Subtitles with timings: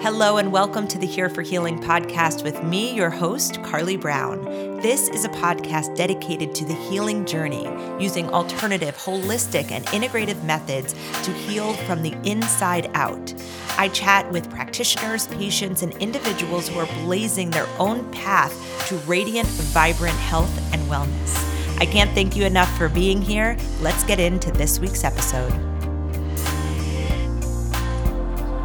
[0.00, 4.44] Hello, and welcome to the Here for Healing podcast with me, your host, Carly Brown.
[4.80, 7.64] This is a podcast dedicated to the healing journey,
[8.00, 10.92] using alternative, holistic, and integrative methods
[11.24, 13.34] to heal from the inside out.
[13.76, 18.54] I chat with practitioners, patients, and individuals who are blazing their own path
[18.86, 21.78] to radiant, vibrant health and wellness.
[21.80, 23.56] I can't thank you enough for being here.
[23.80, 25.67] Let's get into this week's episode.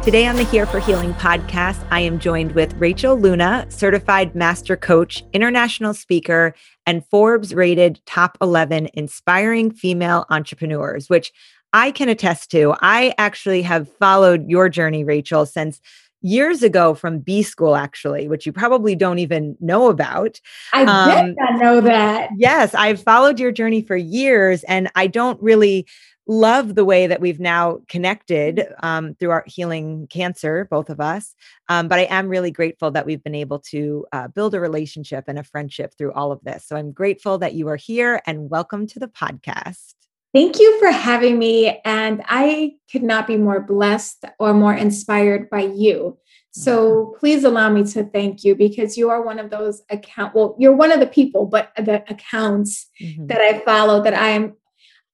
[0.04, 4.76] Today on the Here for Healing podcast, I am joined with Rachel Luna, certified master
[4.76, 6.54] coach, international speaker,
[6.84, 11.32] and Forbes rated top 11 inspiring female entrepreneurs, which
[11.72, 12.74] I can attest to.
[12.82, 15.80] I actually have followed your journey, Rachel, since
[16.20, 20.38] years ago from B school, actually, which you probably don't even know about.
[20.74, 22.28] I um, did not know that.
[22.36, 25.86] Yes, I've followed your journey for years, and I don't really
[26.26, 28.86] love the way that we've now connected mm-hmm.
[28.86, 31.34] um, through our healing cancer, both of us.
[31.68, 35.24] Um, but I am really grateful that we've been able to uh, build a relationship
[35.28, 36.66] and a friendship through all of this.
[36.66, 39.94] So I'm grateful that you are here and welcome to the podcast.
[40.32, 41.80] Thank you for having me.
[41.84, 46.18] And I could not be more blessed or more inspired by you.
[46.50, 47.18] So mm-hmm.
[47.18, 50.34] please allow me to thank you because you are one of those account.
[50.34, 53.26] Well, you're one of the people, but the accounts mm-hmm.
[53.26, 54.56] that I follow that I am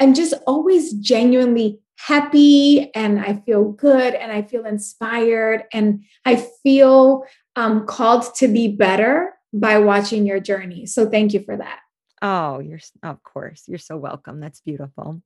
[0.00, 6.36] I'm just always genuinely happy and I feel good and I feel inspired and I
[6.62, 7.24] feel
[7.56, 10.86] um, called to be better by watching your journey.
[10.86, 11.80] So thank you for that.
[12.22, 13.64] Oh, you're of course.
[13.66, 14.40] You're so welcome.
[14.40, 15.22] That's beautiful.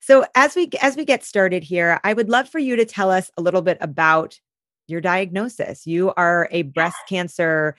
[0.00, 3.10] So as we as we get started here, I would love for you to tell
[3.10, 4.38] us a little bit about
[4.86, 5.86] your diagnosis.
[5.86, 7.76] You are a breast cancer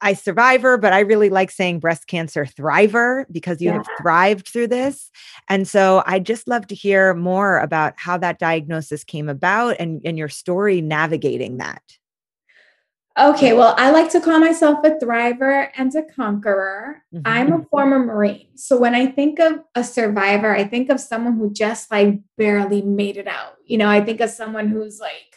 [0.00, 3.74] I survivor, but I really like saying breast cancer thriver because you yeah.
[3.74, 5.10] have thrived through this.
[5.48, 10.00] And so I'd just love to hear more about how that diagnosis came about and,
[10.04, 11.82] and your story navigating that.
[13.16, 17.04] Okay, well, I like to call myself a thriver and a conqueror.
[17.14, 17.22] Mm-hmm.
[17.24, 18.48] I'm a former Marine.
[18.56, 22.82] So when I think of a survivor, I think of someone who just like barely
[22.82, 23.54] made it out.
[23.66, 25.33] You know, I think of someone who's like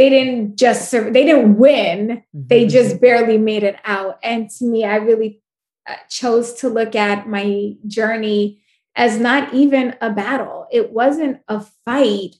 [0.00, 2.08] they didn't just serve, they didn't win.
[2.34, 2.46] Mm-hmm.
[2.46, 4.18] they just barely made it out.
[4.22, 5.42] And to me i really
[5.86, 8.62] uh, chose to look at my journey
[8.96, 10.66] as not even a battle.
[10.72, 12.36] It wasn't a fight.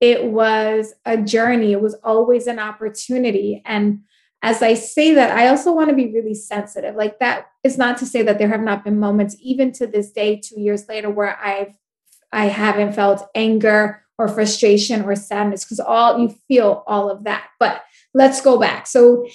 [0.00, 1.70] It was a journey.
[1.70, 3.62] It was always an opportunity.
[3.64, 4.00] And
[4.42, 6.96] as i say that i also want to be really sensitive.
[6.96, 10.10] Like that is not to say that there have not been moments even to this
[10.10, 11.74] day 2 years later where i've
[12.32, 17.48] i haven't felt anger or frustration or sadness because all you feel all of that.
[17.58, 17.82] But
[18.12, 18.86] let's go back.
[18.86, 19.26] So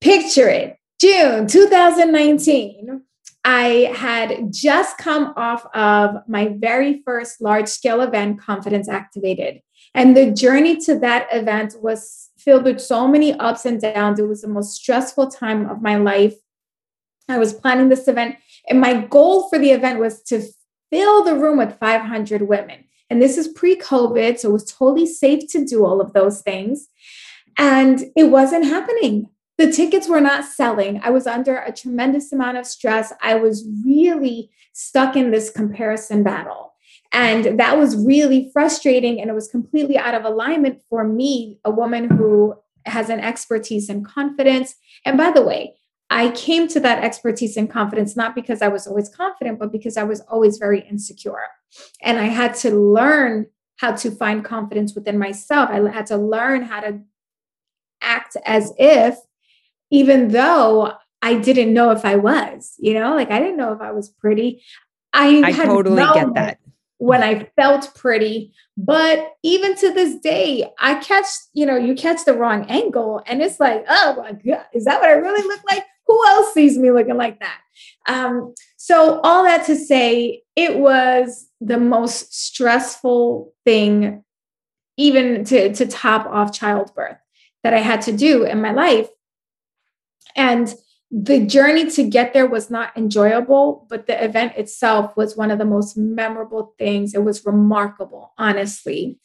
[0.00, 3.02] picture it June 2019.
[3.42, 9.62] I had just come off of my very first large scale event, Confidence Activated.
[9.94, 14.18] And the journey to that event was filled with so many ups and downs.
[14.18, 16.34] It was the most stressful time of my life.
[17.28, 18.36] I was planning this event,
[18.68, 20.42] and my goal for the event was to
[20.90, 22.84] fill the room with 500 women.
[23.10, 24.38] And this is pre COVID.
[24.38, 26.88] So it was totally safe to do all of those things.
[27.58, 29.28] And it wasn't happening.
[29.58, 31.00] The tickets were not selling.
[31.02, 33.12] I was under a tremendous amount of stress.
[33.20, 36.72] I was really stuck in this comparison battle.
[37.12, 39.20] And that was really frustrating.
[39.20, 42.54] And it was completely out of alignment for me, a woman who
[42.86, 44.74] has an expertise and confidence.
[45.04, 45.74] And by the way,
[46.08, 49.96] I came to that expertise and confidence not because I was always confident, but because
[49.96, 51.42] I was always very insecure.
[52.02, 55.70] And I had to learn how to find confidence within myself.
[55.70, 57.00] I had to learn how to
[58.02, 59.16] act as if,
[59.90, 60.92] even though
[61.22, 64.08] I didn't know if I was, you know, like I didn't know if I was
[64.08, 64.62] pretty.
[65.12, 66.58] I, I totally get that
[66.98, 68.52] when I felt pretty.
[68.76, 73.42] But even to this day, I catch, you know, you catch the wrong angle and
[73.42, 75.84] it's like, oh my God, is that what I really look like?
[76.10, 77.60] who else sees me looking like that?
[78.08, 78.52] Um,
[78.82, 84.24] so, all that to say, it was the most stressful thing,
[84.96, 87.18] even to, to top off childbirth,
[87.62, 89.10] that I had to do in my life.
[90.34, 90.74] And
[91.10, 95.58] the journey to get there was not enjoyable, but the event itself was one of
[95.58, 97.12] the most memorable things.
[97.12, 99.18] It was remarkable, honestly.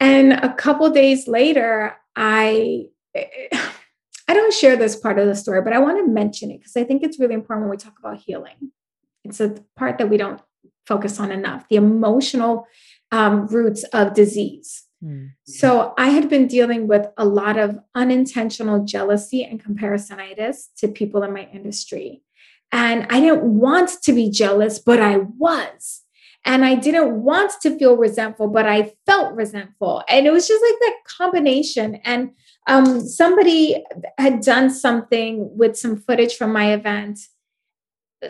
[0.00, 2.86] And a couple days later, I
[4.26, 6.76] I don't share this part of the story, but I want to mention it because
[6.76, 8.72] I think it's really important when we talk about healing.
[9.24, 10.40] It's a part that we don't
[10.86, 12.66] focus on enough the emotional
[13.10, 14.84] um, roots of disease.
[15.04, 15.26] Mm-hmm.
[15.44, 21.22] So I had been dealing with a lot of unintentional jealousy and comparisonitis to people
[21.22, 22.22] in my industry.
[22.72, 26.02] And I didn't want to be jealous, but I was.
[26.44, 30.02] And I didn't want to feel resentful, but I felt resentful.
[30.08, 31.96] And it was just like that combination.
[32.04, 32.32] And
[32.66, 33.84] um, somebody
[34.18, 37.20] had done something with some footage from my event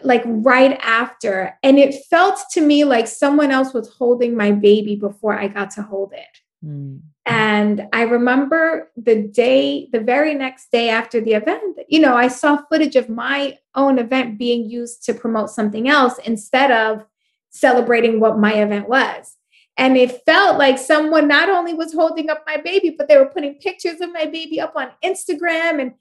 [0.03, 1.57] like right after.
[1.63, 5.71] And it felt to me like someone else was holding my baby before I got
[5.73, 6.67] to hold it.
[6.67, 7.01] Mm.
[7.27, 12.29] And I remember the day, the very next day after the event, you know, I
[12.29, 17.07] saw footage of my own event being used to promote something else instead of
[17.51, 19.34] celebrating what my event was.
[19.77, 23.27] And it felt like someone not only was holding up my baby, but they were
[23.27, 25.81] putting pictures of my baby up on Instagram.
[25.81, 25.95] And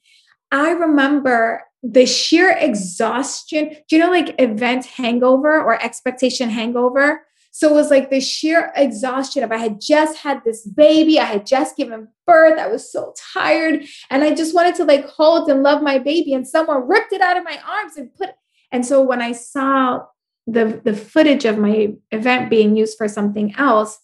[0.52, 3.76] I remember the sheer exhaustion.
[3.90, 7.26] Do you know, like event hangover or expectation hangover?
[7.56, 11.26] So it was like the sheer exhaustion of I had just had this baby, I
[11.26, 15.48] had just given birth, I was so tired, and I just wanted to like hold
[15.50, 18.32] and love my baby, and someone ripped it out of my arms and put.
[18.72, 20.02] And so when I saw
[20.48, 24.00] the the footage of my event being used for something else,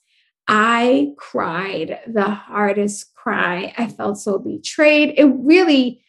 [0.47, 3.73] I cried the hardest cry.
[3.77, 5.13] I felt so betrayed.
[5.17, 6.01] It really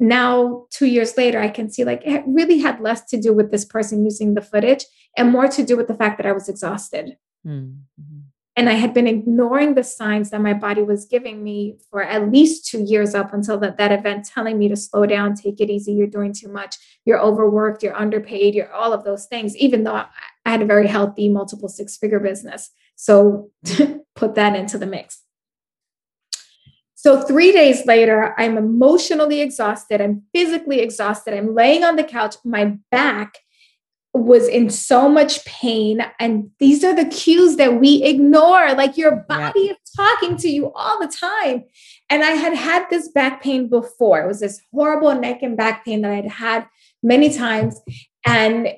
[0.00, 3.52] now 2 years later I can see like it really had less to do with
[3.52, 4.84] this person using the footage
[5.16, 7.16] and more to do with the fact that I was exhausted.
[7.46, 8.20] Mm-hmm.
[8.56, 12.30] And I had been ignoring the signs that my body was giving me for at
[12.30, 15.70] least two years up until that, that event, telling me to slow down, take it
[15.70, 19.82] easy, you're doing too much, you're overworked, you're underpaid, you're all of those things, even
[19.82, 20.06] though I
[20.46, 22.70] had a very healthy multiple six figure business.
[22.94, 23.50] So
[24.14, 25.20] put that into the mix.
[26.94, 30.00] So, three days later, I'm emotionally exhausted.
[30.00, 31.34] I'm physically exhausted.
[31.34, 32.36] I'm laying on the couch.
[32.46, 33.40] My back
[34.14, 36.00] was in so much pain.
[36.20, 38.72] And these are the cues that we ignore.
[38.74, 39.72] Like your body yeah.
[39.72, 41.64] is talking to you all the time.
[42.08, 44.20] And I had had this back pain before.
[44.20, 46.66] It was this horrible neck and back pain that I'd had
[47.02, 47.80] many times.
[48.24, 48.68] And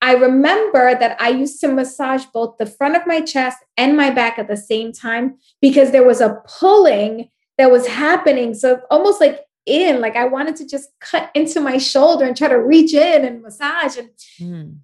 [0.00, 4.10] I remember that I used to massage both the front of my chest and my
[4.10, 7.28] back at the same time because there was a pulling
[7.58, 8.54] that was happening.
[8.54, 10.00] So almost like in.
[10.00, 13.42] Like I wanted to just cut into my shoulder and try to reach in and
[13.42, 13.96] massage.
[13.96, 14.10] And,
[14.40, 14.78] mm.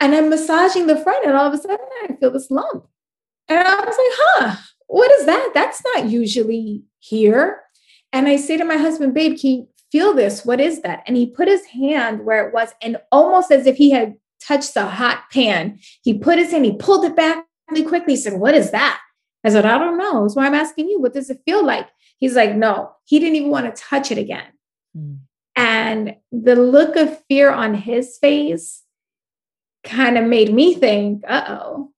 [0.00, 2.86] and I'm massaging the front, and all of a sudden I feel this lump.
[3.48, 4.56] And I was like, huh,
[4.88, 5.50] what is that?
[5.54, 7.62] That's not usually here.
[8.12, 10.44] And I say to my husband, babe, can you feel this?
[10.44, 11.02] What is that?
[11.06, 14.76] And he put his hand where it was, and almost as if he had touched
[14.76, 18.14] a hot pan, he put his hand, he pulled it back really quickly.
[18.14, 19.00] He said, What is that?
[19.44, 20.22] I said, I don't know.
[20.22, 21.00] That's why I'm asking you.
[21.00, 21.88] What does it feel like?
[22.18, 24.46] He's like, no, he didn't even want to touch it again.
[24.96, 25.18] Mm.
[25.54, 28.82] And the look of fear on his face
[29.84, 31.92] kind of made me think, uh oh,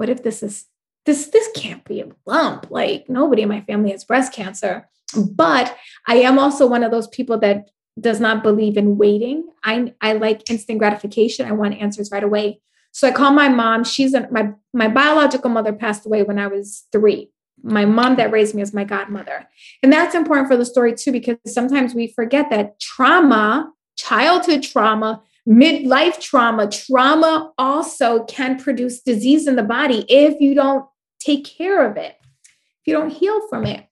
[0.00, 0.64] what if this is
[1.04, 5.76] this this can't be a lump like nobody in my family has breast cancer but
[6.08, 7.68] i am also one of those people that
[8.00, 12.60] does not believe in waiting i i like instant gratification i want answers right away
[12.92, 16.46] so i call my mom she's a, my my biological mother passed away when i
[16.46, 17.30] was 3
[17.62, 19.46] my mom that raised me as my godmother.
[19.82, 25.22] And that's important for the story too, because sometimes we forget that trauma, childhood trauma,
[25.48, 30.86] midlife trauma, trauma also can produce disease in the body if you don't
[31.18, 33.86] take care of it, if you don't heal from it.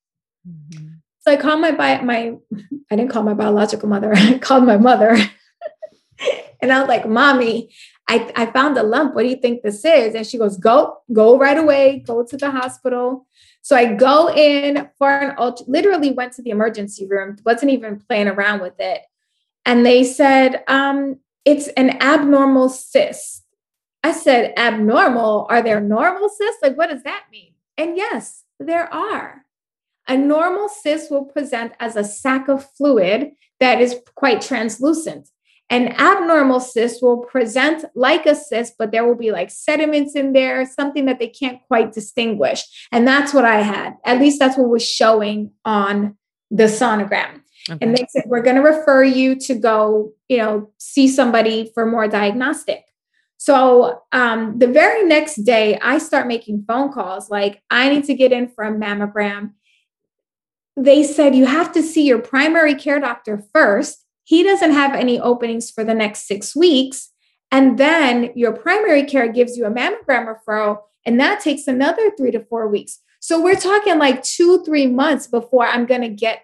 [0.49, 0.87] Mm-hmm.
[1.21, 2.37] So I called my bi- my
[2.91, 5.17] I didn't call my biological mother, I called my mother.
[6.63, 7.71] and I was like, mommy,
[8.09, 9.15] I, I found a lump.
[9.15, 10.15] What do you think this is?
[10.15, 13.27] And she goes, Go, go right away, go to the hospital.
[13.61, 18.01] So I go in for an ultra, literally went to the emergency room, wasn't even
[18.01, 19.03] playing around with it.
[19.67, 23.45] And they said, um, it's an abnormal cyst.
[24.03, 25.47] I said, abnormal?
[25.51, 26.63] Are there normal cysts?
[26.63, 27.53] Like, what does that mean?
[27.77, 29.45] And yes, there are.
[30.07, 35.29] A normal cyst will present as a sac of fluid that is quite translucent.
[35.71, 40.33] An abnormal cyst will present like a cyst, but there will be like sediments in
[40.33, 42.65] there, something that they can't quite distinguish.
[42.91, 43.95] And that's what I had.
[44.05, 46.17] At least that's what was showing on
[46.51, 47.43] the sonogram.
[47.69, 47.79] Okay.
[47.85, 51.85] And they said, we're going to refer you to go, you know, see somebody for
[51.85, 52.85] more diagnostic.
[53.37, 58.15] So um, the very next day, I start making phone calls like, I need to
[58.15, 59.53] get in for a mammogram.
[60.77, 65.19] They said, you have to see your primary care doctor first he doesn't have any
[65.19, 67.11] openings for the next six weeks.
[67.51, 72.31] And then your primary care gives you a mammogram referral, and that takes another three
[72.33, 72.99] to four weeks.
[73.21, 76.43] So we're talking like two, three months before I'm going to get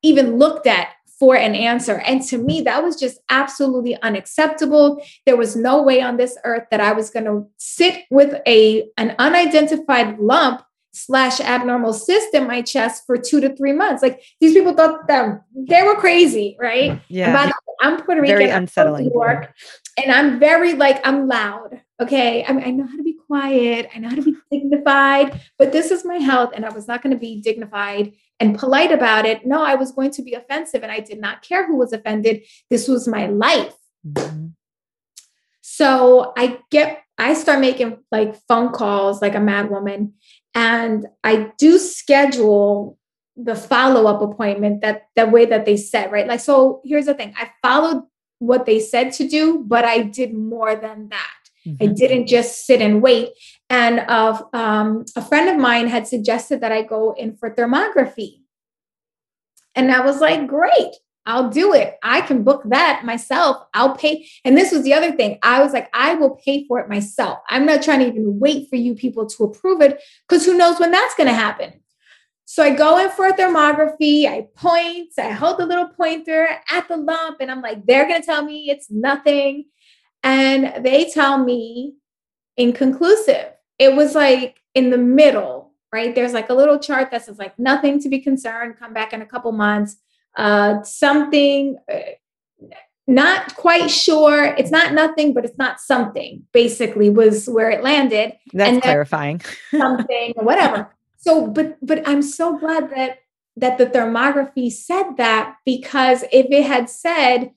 [0.00, 1.98] even looked at for an answer.
[1.98, 5.02] And to me, that was just absolutely unacceptable.
[5.26, 8.88] There was no way on this earth that I was going to sit with a
[8.96, 14.02] an unidentified lump slash abnormal cyst in my chest for two to three months.
[14.02, 17.00] Like these people thought that they were crazy, right?
[17.08, 17.46] Yeah.
[17.46, 18.38] The, I'm Puerto Rican.
[18.38, 19.06] Very unsettling.
[19.06, 19.54] New York,
[20.02, 21.80] and I'm very like I'm loud.
[22.00, 23.88] Okay, I, mean, I know how to be quiet.
[23.94, 25.40] I know how to be dignified.
[25.58, 28.92] But this is my health, and I was not going to be dignified and polite
[28.92, 29.46] about it.
[29.46, 32.42] No, I was going to be offensive, and I did not care who was offended.
[32.70, 33.74] This was my life.
[34.06, 34.48] Mm-hmm.
[35.60, 40.14] So I get, I start making like phone calls like a mad woman,
[40.54, 42.98] and I do schedule
[43.36, 46.26] the follow-up appointment that that way that they said right?
[46.26, 47.34] Like so here's the thing.
[47.36, 48.04] I followed
[48.40, 51.34] what they said to do but i did more than that.
[51.66, 51.82] Mm-hmm.
[51.82, 53.30] i didn't just sit and wait.
[53.68, 58.42] And uh, um, a friend of mine had suggested that i go in for thermography.
[59.74, 60.94] And i was like great
[61.28, 61.98] I'll do it.
[62.02, 63.58] I can book that myself.
[63.74, 64.26] I'll pay.
[64.46, 65.38] And this was the other thing.
[65.42, 67.40] I was like, I will pay for it myself.
[67.50, 70.80] I'm not trying to even wait for you people to approve it because who knows
[70.80, 71.74] when that's going to happen.
[72.46, 76.88] So I go in for a thermography, I point, I hold the little pointer at
[76.88, 79.66] the lump, and I'm like, they're going to tell me it's nothing.
[80.22, 81.96] And they tell me
[82.56, 83.52] inconclusive.
[83.78, 86.14] It was like in the middle, right?
[86.14, 89.20] There's like a little chart that says like nothing to be concerned, come back in
[89.20, 89.96] a couple months.
[90.38, 91.98] Uh, something, uh,
[93.08, 94.44] not quite sure.
[94.44, 98.34] It's not nothing, but it's not something, basically, was where it landed.
[98.52, 99.40] That's and clarifying.
[99.76, 100.94] something, whatever.
[101.16, 103.18] So, but but I'm so glad that
[103.56, 107.50] that the thermography said that because if it had said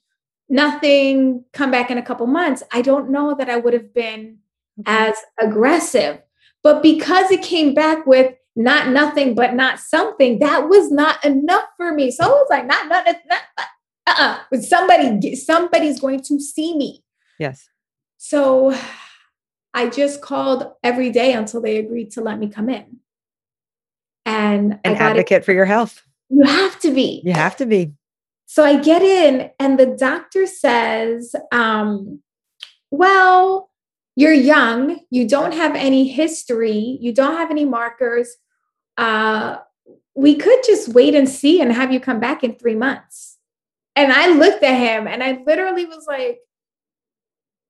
[0.50, 4.40] nothing, come back in a couple months, I don't know that I would have been
[4.86, 6.20] as aggressive.
[6.64, 11.66] But because it came back with not nothing, but not something, that was not enough
[11.78, 12.12] for me.
[12.12, 13.42] So I was like, not not not.
[14.08, 14.60] Uh-uh.
[14.62, 17.04] Somebody, somebody's going to see me.
[17.40, 17.70] Yes.
[18.18, 18.78] So
[19.74, 23.00] I just called every day until they agreed to let me come in
[24.26, 26.04] and an advocate for your health.
[26.30, 27.22] You have to be.
[27.26, 27.94] You have to be.
[28.46, 32.22] So I get in, and the doctor says, um,
[32.90, 33.71] Well,
[34.22, 38.30] you're young, you don't have any history, you don't have any markers.
[38.96, 39.58] Uh,
[40.14, 43.40] we could just wait and see and have you come back in three months.
[43.96, 46.40] And I looked at him and I literally was like,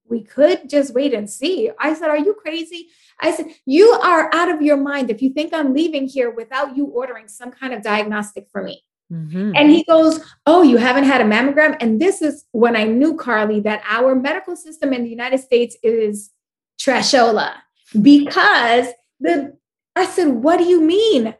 [0.10, 1.72] we could just wait and see.
[1.79, 2.89] I said, Are you crazy?
[3.22, 6.75] I said, You are out of your mind if you think I'm leaving here without
[6.75, 8.84] you ordering some kind of diagnostic for me.
[9.10, 9.53] Mm-hmm.
[9.55, 11.77] And he goes, Oh, you haven't had a mammogram?
[11.79, 15.77] And this is when I knew, Carly, that our medical system in the United States
[15.81, 16.31] is
[16.82, 17.54] trashola
[18.02, 18.88] because
[19.20, 19.58] the
[19.96, 21.36] I said, What do you mean?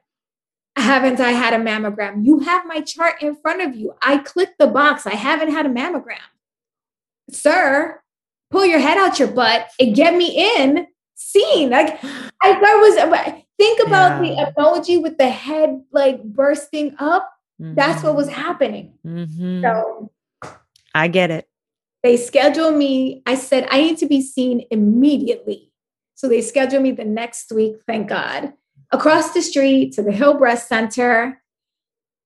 [0.76, 2.26] Haven't I had a mammogram?
[2.26, 3.94] You have my chart in front of you.
[4.02, 5.06] I clicked the box.
[5.06, 6.18] I haven't had a mammogram.
[7.30, 8.02] Sir,
[8.50, 11.70] pull your head out your butt and get me in scene.
[11.70, 12.02] Like
[12.42, 14.46] I, was think about yeah.
[14.46, 17.32] the emoji with the head like bursting up.
[17.62, 17.76] Mm-hmm.
[17.76, 18.42] That's what was mm-hmm.
[18.42, 18.94] happening.
[19.06, 19.62] Mm-hmm.
[19.62, 20.12] So
[20.96, 21.48] I get it.
[22.04, 23.22] They schedule me.
[23.26, 25.72] I said I need to be seen immediately.
[26.16, 28.54] So they schedule me the next week, thank God,
[28.92, 31.42] across the street to the Hill Breast Center.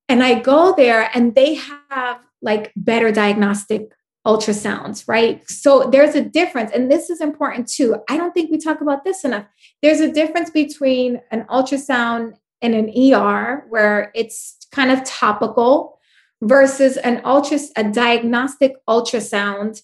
[0.10, 1.56] And I go there and they
[1.90, 3.92] have like better diagnostic
[4.26, 5.48] ultrasounds, right?
[5.50, 6.72] So there's a difference.
[6.74, 7.98] And this is important too.
[8.10, 9.46] I don't think we talk about this enough.
[9.82, 15.95] There's a difference between an ultrasound and an ER where it's kind of topical
[16.42, 19.82] versus an ultra a diagnostic ultrasound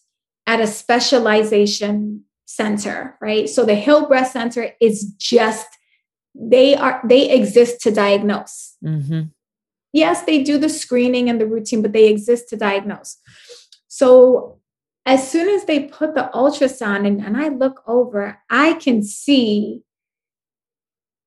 [0.48, 3.50] at a specialization center, right?
[3.50, 5.68] So the Hill Breast Center is just
[6.36, 8.76] they are they exist to diagnose.
[8.84, 9.24] Mm-hmm.
[9.94, 13.18] Yes, they do the screening and the routine, but they exist to diagnose.
[13.88, 14.60] So
[15.06, 19.82] as soon as they put the ultrasound in and I look over, I can see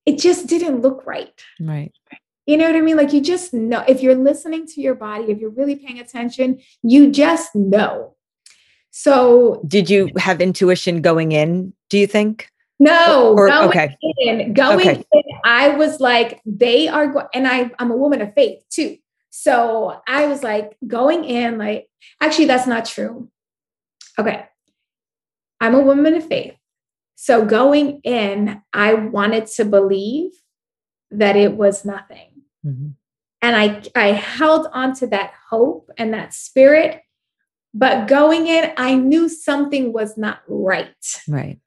[0.07, 1.43] it just didn't look right.
[1.61, 1.93] Right.
[2.47, 2.97] You know what I mean?
[2.97, 6.61] Like you just know if you're listening to your body, if you're really paying attention,
[6.83, 8.15] you just know.
[8.91, 11.73] So, did you have intuition going in?
[11.91, 12.49] Do you think?
[12.79, 13.97] No, or, going okay.
[14.19, 15.05] in, going okay.
[15.13, 18.99] in, I was like, they are going, and I, I'm a woman of faith too.
[19.31, 21.89] So I was like going in, like,
[22.21, 23.31] actually, that's not true.
[24.19, 24.47] Okay.
[25.61, 26.55] I'm a woman of faith.
[27.17, 30.31] So going in, I wanted to believe
[31.11, 32.34] that it was nothing.
[32.65, 32.89] Mm-hmm.
[33.43, 37.03] And I, I held on to that hope and that spirit.
[37.75, 40.95] But going in, I knew something was not right.
[41.29, 41.59] Right.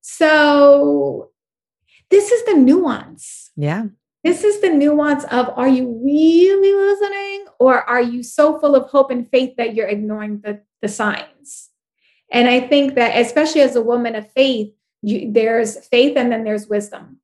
[0.00, 1.30] So
[2.10, 3.50] this is the nuance.
[3.56, 3.86] Yeah.
[4.24, 8.88] This is the nuance of are you really listening or are you so full of
[8.90, 11.70] hope and faith that you're ignoring the, the signs?
[12.32, 14.72] And I think that, especially as a woman of faith,
[15.02, 17.18] you, there's faith and then there's wisdom.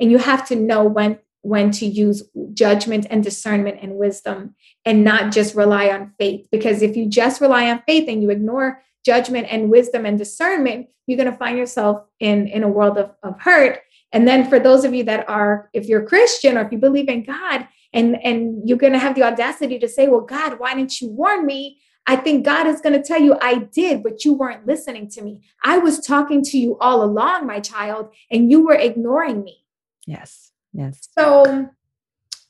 [0.00, 4.54] And you have to know when when to use judgment and discernment and wisdom
[4.84, 6.46] and not just rely on faith.
[6.50, 10.88] Because if you just rely on faith and you ignore judgment and wisdom and discernment,
[11.06, 13.80] you're going to find yourself in, in a world of, of hurt.
[14.12, 17.08] And then for those of you that are, if you're Christian or if you believe
[17.08, 20.74] in God, and, and you're going to have the audacity to say, Well, God, why
[20.74, 21.78] didn't you warn me?
[22.06, 25.22] I think God is going to tell you, I did, but you weren't listening to
[25.22, 25.42] me.
[25.62, 29.64] I was talking to you all along, my child, and you were ignoring me.
[30.06, 30.49] Yes.
[30.72, 31.08] Yes.
[31.18, 31.70] So,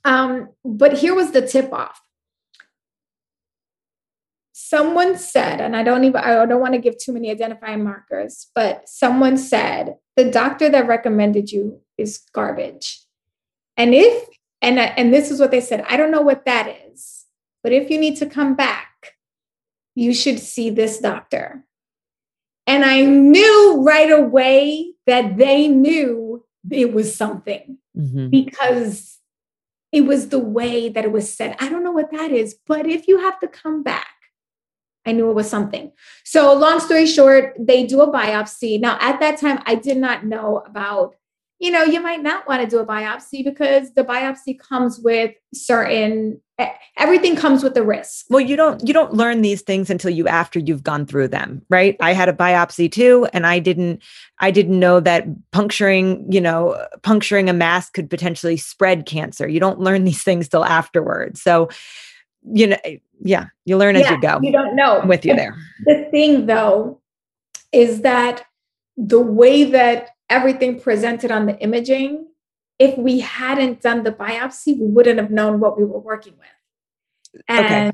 [0.04, 2.00] um, but here was the tip off.
[4.52, 8.50] Someone said, and I don't even, I don't want to give too many identifying markers,
[8.54, 13.00] but someone said, the doctor that recommended you is garbage.
[13.76, 14.28] And if,
[14.62, 17.24] and, and this is what they said, I don't know what that is,
[17.62, 19.16] but if you need to come back,
[19.96, 21.64] you should see this doctor.
[22.66, 28.28] And I knew right away that they knew it was something mm-hmm.
[28.28, 29.18] because
[29.92, 31.56] it was the way that it was said.
[31.58, 34.06] I don't know what that is, but if you have to come back,
[35.06, 35.92] I knew it was something.
[36.24, 38.80] So, long story short, they do a biopsy.
[38.80, 41.16] Now, at that time, I did not know about
[41.60, 45.34] you know, you might not want to do a biopsy because the biopsy comes with
[45.54, 46.40] certain
[46.98, 48.26] everything comes with the risk.
[48.28, 51.62] Well, you don't you don't learn these things until you after you've gone through them,
[51.68, 51.96] right?
[52.00, 54.02] I had a biopsy too and I didn't
[54.38, 59.46] I didn't know that puncturing, you know, puncturing a mass could potentially spread cancer.
[59.48, 61.42] You don't learn these things till afterwards.
[61.42, 61.68] So,
[62.52, 64.40] you know, eh, yeah, you learn yeah, as you go.
[64.42, 65.00] You don't know.
[65.00, 65.56] I'm with you there.
[65.84, 67.00] The thing though
[67.72, 68.44] is that
[68.96, 72.26] the way that everything presented on the imaging,
[72.78, 77.42] if we hadn't done the biopsy, we wouldn't have known what we were working with.
[77.48, 77.92] And okay.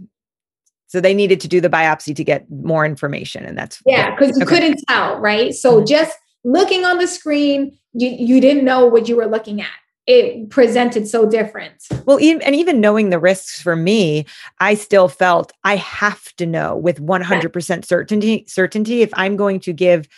[0.88, 3.44] So they needed to do the biopsy to get more information.
[3.44, 4.54] And that's yeah, because you okay.
[4.54, 5.52] couldn't tell, right?
[5.52, 5.86] So mm-hmm.
[5.86, 9.68] just looking on the screen, you, you didn't know what you were looking at
[10.06, 11.84] it presented so different.
[12.04, 14.24] Well, even, and even knowing the risks for me,
[14.60, 19.72] I still felt I have to know with 100% certainty certainty if I'm going to
[19.72, 20.08] give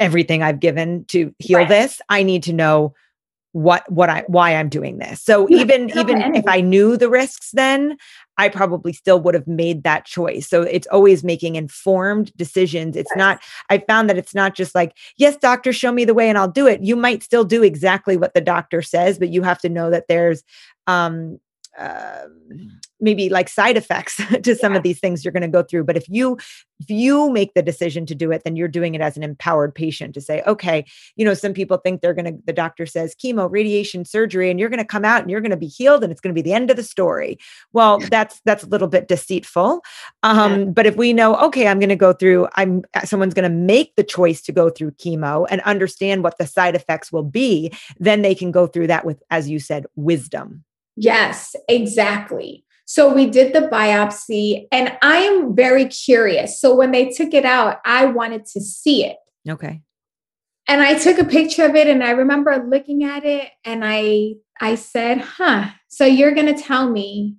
[0.00, 1.68] everything I've given to heal right.
[1.68, 2.00] this.
[2.08, 2.94] I need to know
[3.52, 5.20] what what I why I'm doing this.
[5.20, 7.96] So yeah, even even if I knew the risks then,
[8.38, 10.48] I probably still would have made that choice.
[10.48, 12.96] So it's always making informed decisions.
[12.96, 13.18] It's yes.
[13.18, 16.38] not I found that it's not just like, yes, doctor, show me the way and
[16.38, 16.82] I'll do it.
[16.82, 20.06] You might still do exactly what the doctor says, but you have to know that
[20.08, 20.44] there's
[20.86, 21.40] um
[21.78, 22.24] uh,
[23.00, 24.78] maybe like side effects to some yeah.
[24.78, 26.36] of these things you're going to go through but if you
[26.80, 29.74] if you make the decision to do it then you're doing it as an empowered
[29.74, 30.84] patient to say okay
[31.16, 34.58] you know some people think they're going to the doctor says chemo radiation surgery and
[34.58, 36.38] you're going to come out and you're going to be healed and it's going to
[36.38, 37.38] be the end of the story
[37.72, 39.80] well that's that's a little bit deceitful
[40.22, 40.64] um, yeah.
[40.66, 43.56] but if we know okay i'm going to go through i'm uh, someone's going to
[43.56, 47.72] make the choice to go through chemo and understand what the side effects will be
[47.98, 50.64] then they can go through that with as you said wisdom
[50.96, 52.64] Yes, exactly.
[52.84, 56.60] So we did the biopsy, and I am very curious.
[56.60, 59.16] So when they took it out, I wanted to see it.
[59.48, 59.80] Okay.
[60.66, 64.34] And I took a picture of it, and I remember looking at it, and I
[64.60, 67.36] I said, "Huh." So you're gonna tell me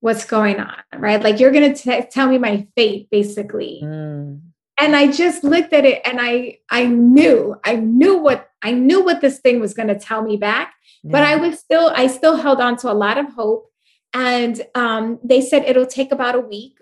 [0.00, 1.22] what's going on, right?
[1.22, 3.80] Like you're gonna t- tell me my fate, basically.
[3.84, 4.40] Mm.
[4.80, 9.04] And I just looked at it, and I I knew I knew what I knew
[9.04, 12.60] what this thing was gonna tell me back but I was still, I still held
[12.60, 13.70] on to a lot of hope.
[14.12, 16.78] And um, they said it'll take about a week.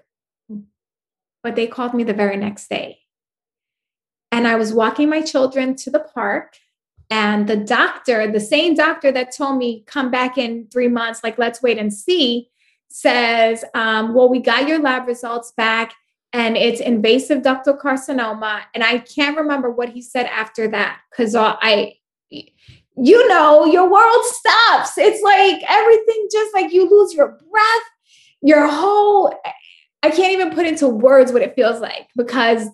[1.43, 2.99] But they called me the very next day.
[4.33, 6.57] And I was walking my children to the park.
[7.09, 11.39] And the doctor, the same doctor that told me, come back in three months, like,
[11.39, 12.49] let's wait and see,
[12.89, 15.95] says, um, well, we got your lab results back
[16.33, 18.63] and it's invasive ductal carcinoma.
[18.75, 21.95] And I can't remember what he said after that because I,
[22.97, 24.97] you know, your world stops.
[24.97, 27.83] It's like everything just like you lose your breath,
[28.43, 29.35] your whole,
[30.03, 32.69] I can't even put into words what it feels like because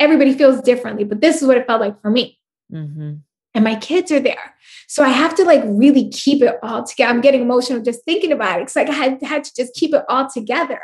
[0.00, 2.38] everybody feels differently, but this is what it felt like for me.
[2.72, 3.14] Mm-hmm.
[3.56, 4.54] And my kids are there.
[4.88, 7.10] So I have to like really keep it all together.
[7.10, 8.64] I'm getting emotional just thinking about it.
[8.64, 10.80] It's like I had, had to just keep it all together.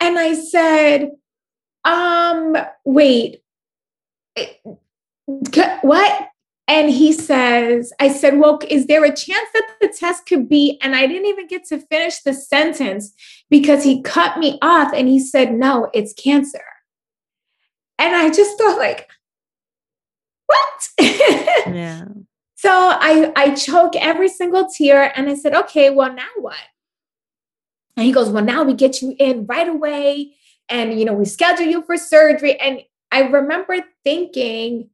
[0.00, 1.10] And I said,
[1.84, 3.42] um, wait,
[5.26, 6.28] what?
[6.68, 10.78] And he says, I said, Well, is there a chance that the test could be?
[10.80, 13.12] And I didn't even get to finish the sentence
[13.50, 16.64] because he cut me off and he said, No, it's cancer.
[17.98, 19.08] And I just thought, like,
[20.46, 20.88] what?
[21.00, 22.04] yeah.
[22.62, 26.54] So I, I choke every single tear and I said, okay, well, now what?
[27.96, 30.36] And he goes, well, now we get you in right away.
[30.68, 32.58] And, you know, we schedule you for surgery.
[32.60, 34.90] And I remember thinking,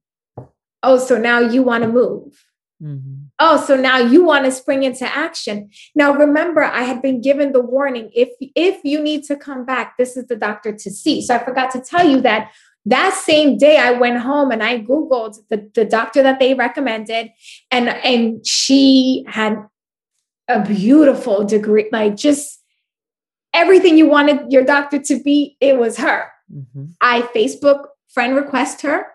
[0.82, 2.44] oh, so now you want to move.
[2.82, 3.24] Mm-hmm.
[3.40, 5.70] Oh, so now you want to spring into action.
[5.94, 9.96] Now remember, I had been given the warning if if you need to come back,
[9.98, 11.20] this is the doctor to see.
[11.20, 12.52] So I forgot to tell you that
[12.86, 17.30] that same day I went home and I Googled the, the doctor that they recommended,
[17.70, 19.58] and and she had
[20.46, 22.62] a beautiful degree, like just
[23.52, 26.30] everything you wanted your doctor to be, it was her.
[26.52, 26.84] Mm-hmm.
[27.00, 29.06] I Facebook friend request her.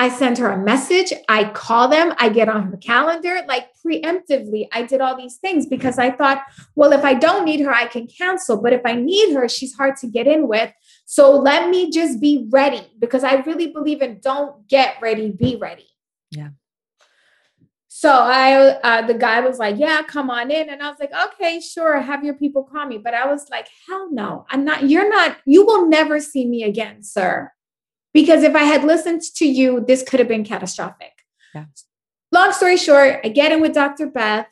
[0.00, 1.12] I send her a message.
[1.28, 2.14] I call them.
[2.18, 3.40] I get on her calendar.
[3.48, 6.42] Like preemptively, I did all these things because I thought,
[6.76, 8.62] well, if I don't need her, I can cancel.
[8.62, 10.72] But if I need her, she's hard to get in with.
[11.04, 15.56] So let me just be ready because I really believe in don't get ready, be
[15.56, 15.88] ready.
[16.30, 16.50] Yeah.
[17.88, 21.10] So I, uh, the guy was like, "Yeah, come on in," and I was like,
[21.10, 24.88] "Okay, sure, have your people call me." But I was like, "Hell no, I'm not.
[24.88, 25.38] You're not.
[25.44, 27.50] You will never see me again, sir."
[28.12, 31.12] Because if I had listened to you, this could have been catastrophic.
[31.54, 31.66] Yeah.
[32.32, 34.06] Long story short, I get in with Dr.
[34.06, 34.46] Beth.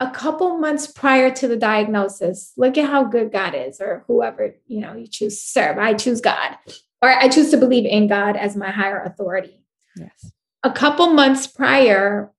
[0.00, 4.56] A couple months prior to the diagnosis, look at how good God is, or whoever
[4.66, 5.78] you know you choose to serve.
[5.78, 6.56] I choose God,
[7.00, 9.64] or I choose to believe in God as my higher authority.
[9.96, 10.32] Yes.
[10.64, 12.32] A couple months prior,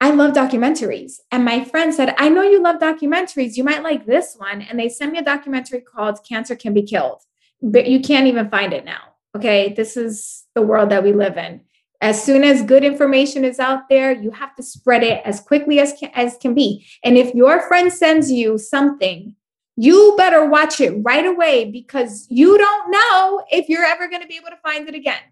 [0.00, 1.20] I love documentaries.
[1.30, 3.56] And my friend said, I know you love documentaries.
[3.56, 4.62] You might like this one.
[4.62, 7.22] And they sent me a documentary called Cancer Can Be Killed
[7.64, 9.00] but you can't even find it now.
[9.36, 9.72] Okay.
[9.72, 11.62] This is the world that we live in.
[12.00, 15.80] As soon as good information is out there, you have to spread it as quickly
[15.80, 16.86] as can, as can be.
[17.02, 19.34] And if your friend sends you something,
[19.76, 24.28] you better watch it right away because you don't know if you're ever going to
[24.28, 25.22] be able to find it again.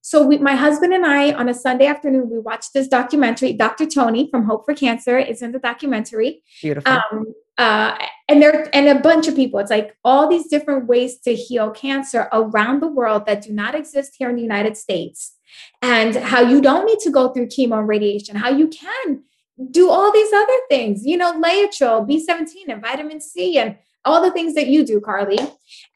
[0.00, 3.52] So we, my husband and I, on a Sunday afternoon, we watched this documentary.
[3.52, 3.86] Dr.
[3.86, 6.42] Tony from Hope for Cancer is in the documentary.
[6.62, 6.92] Beautiful.
[6.92, 9.60] Um, uh, and there and a bunch of people.
[9.60, 13.74] It's like all these different ways to heal cancer around the world that do not
[13.74, 15.34] exist here in the United States,
[15.80, 18.36] and how you don't need to go through chemo and radiation.
[18.36, 19.22] How you can
[19.70, 21.06] do all these other things.
[21.06, 25.38] You know, Laetrile, B17, and vitamin C, and all the things that you do, Carly.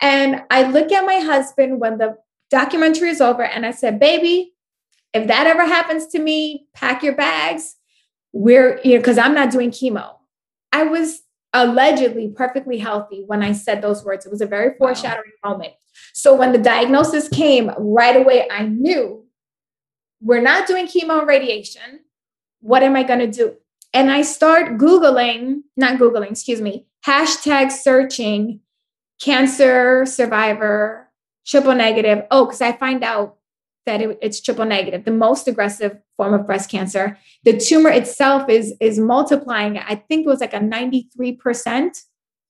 [0.00, 2.16] And I look at my husband when the
[2.50, 3.44] documentary is over.
[3.44, 4.52] And I said, baby,
[5.12, 7.76] if that ever happens to me, pack your bags.
[8.32, 10.16] We're, you know, because I'm not doing chemo.
[10.72, 14.24] I was allegedly perfectly healthy when I said those words.
[14.24, 15.50] It was a very foreshadowing wow.
[15.50, 15.74] moment.
[16.12, 19.24] So when the diagnosis came right away, I knew
[20.20, 22.00] we're not doing chemo and radiation.
[22.60, 23.56] What am I going to do?
[23.92, 28.60] And I start Googling, not Googling, excuse me, hashtag searching
[29.20, 31.08] cancer survivor
[31.46, 32.24] triple negative.
[32.30, 33.36] Oh, because I find out
[33.86, 37.18] that it, it's triple negative, the most aggressive form of breast cancer.
[37.44, 39.78] The tumor itself is is multiplying.
[39.78, 41.10] I think it was like a 93%.
[41.12, 41.96] Mm-hmm.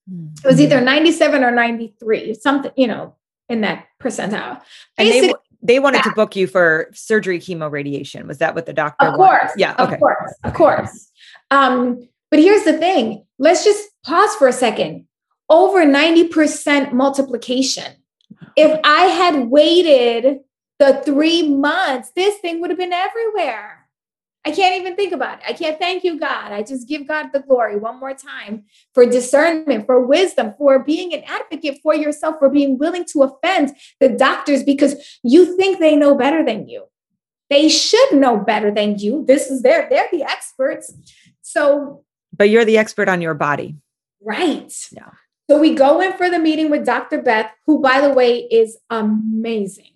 [0.08, 3.14] It was either 97 or 93, something, you know,
[3.48, 4.60] in that percentile.
[4.96, 6.02] Basically, and they, they wanted yeah.
[6.02, 8.26] to book you for surgery, chemo, radiation.
[8.26, 9.40] Was that what the doctor Of course.
[9.42, 9.60] Wanted?
[9.60, 9.74] Yeah.
[9.78, 9.94] Okay.
[9.94, 10.34] Of course.
[10.44, 11.10] Of course.
[11.50, 13.24] Um, but here's the thing.
[13.38, 15.06] Let's just pause for a second.
[15.48, 17.96] Over 90% multiplication
[18.56, 20.40] if I had waited
[20.80, 23.86] the three months, this thing would have been everywhere.
[24.46, 25.44] I can't even think about it.
[25.46, 26.52] I can't thank you, God.
[26.52, 28.64] I just give God the glory one more time
[28.94, 33.76] for discernment, for wisdom, for being an advocate for yourself, for being willing to offend
[34.00, 36.86] the doctors because you think they know better than you.
[37.50, 39.26] They should know better than you.
[39.26, 40.94] This is their, they're the experts.
[41.42, 43.76] So, but you're the expert on your body.
[44.22, 44.72] Right.
[44.90, 45.10] Yeah.
[45.50, 47.20] So we go in for the meeting with Dr.
[47.20, 49.92] Beth, who, by the way, is amazing.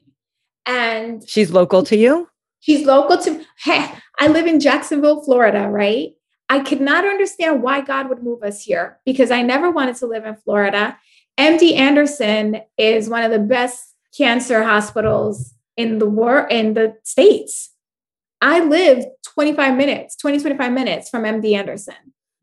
[0.66, 2.28] And she's local to you?
[2.60, 6.12] She's local to hey, I live in Jacksonville, Florida, right?
[6.48, 10.06] I could not understand why God would move us here because I never wanted to
[10.06, 10.98] live in Florida.
[11.38, 17.70] MD Anderson is one of the best cancer hospitals in the world in the states.
[18.40, 21.94] I live 25 minutes, 20, 25 minutes from MD Anderson.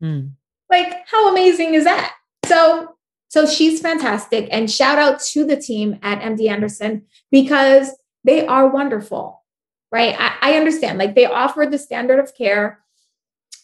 [0.02, 0.32] Mm.
[0.68, 2.14] Like, how amazing is that?
[2.46, 2.88] So
[3.32, 4.46] so she's fantastic.
[4.50, 9.42] And shout out to the team at MD Anderson because they are wonderful,
[9.90, 10.14] right?
[10.18, 12.80] I, I understand, like they offer the standard of care,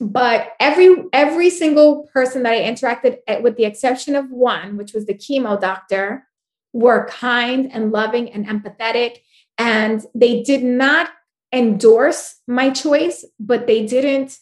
[0.01, 4.93] but every every single person that I interacted at, with the exception of one, which
[4.93, 6.27] was the chemo doctor,
[6.73, 9.19] were kind and loving and empathetic.
[9.57, 11.11] And they did not
[11.53, 14.39] endorse my choice, but they didn't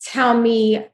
[0.00, 0.86] tell me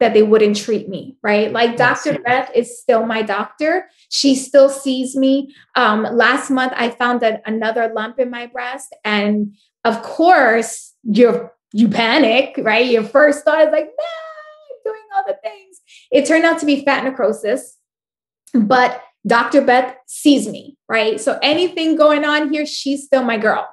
[0.00, 1.52] that they wouldn't treat me, right?
[1.52, 2.18] Like Dr.
[2.18, 3.88] Beth is still my doctor.
[4.10, 5.54] She still sees me.
[5.76, 8.94] Um, last month, I found that another lump in my breast.
[9.04, 12.86] And of course, you're you panic, right?
[12.86, 15.80] Your first thought is like, no, doing all the things.
[16.12, 17.76] It turned out to be fat necrosis,
[18.54, 19.60] but Dr.
[19.60, 21.20] Beth sees me, right?
[21.20, 23.68] So anything going on here, she's still my girl.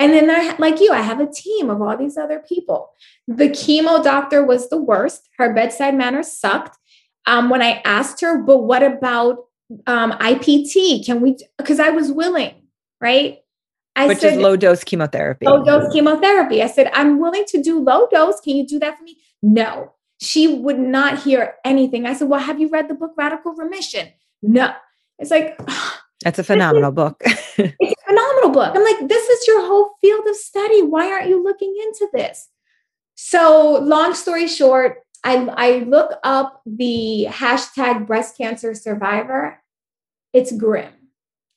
[0.00, 2.90] And then I, like you, I have a team of all these other people.
[3.28, 5.28] The chemo doctor was the worst.
[5.36, 6.78] Her bedside manner sucked.
[7.26, 9.44] Um, when I asked her, but what about
[9.86, 11.04] um, IPT?
[11.04, 11.36] Can we?
[11.58, 12.54] Because I was willing,
[12.98, 13.40] right?
[13.94, 15.44] I Which said, is low dose chemotherapy.
[15.44, 16.62] Low dose chemotherapy.
[16.62, 18.40] I said, I'm willing to do low dose.
[18.40, 19.18] Can you do that for me?
[19.42, 19.92] No.
[20.18, 22.06] She would not hear anything.
[22.06, 24.08] I said, Well, have you read the book Radical Remission?
[24.42, 24.72] No.
[25.18, 25.60] It's like,
[26.22, 27.20] that's a phenomenal book.
[27.24, 28.76] it's a phenomenal book.
[28.76, 30.82] I'm like, this is your whole field of study.
[30.82, 32.48] Why aren't you looking into this?
[33.14, 39.62] So, long story short, I, I look up the hashtag breast cancer survivor.
[40.32, 40.92] It's grim.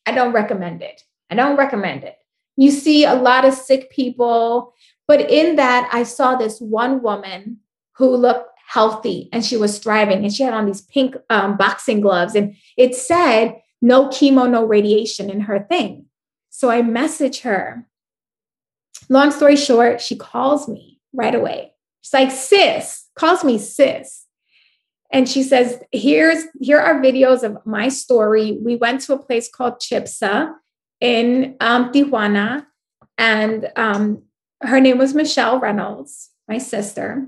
[0.06, 1.02] I don't recommend it.
[1.30, 2.18] I don't recommend it.
[2.58, 4.74] You see a lot of sick people,
[5.08, 7.60] but in that, I saw this one woman
[7.94, 12.02] who looked healthy and she was thriving and she had on these pink um, boxing
[12.02, 16.06] gloves and it said no chemo, no radiation in her thing.
[16.50, 17.86] So I message her.
[19.10, 21.74] Long story short, she calls me right away.
[22.02, 24.26] She's like, sis, calls me sis.
[25.12, 28.58] And she says, here's here are videos of my story.
[28.60, 30.54] We went to a place called Chipsa
[31.02, 32.66] in um, Tijuana,
[33.18, 34.24] and um,
[34.62, 37.28] her name was Michelle Reynolds, my sister.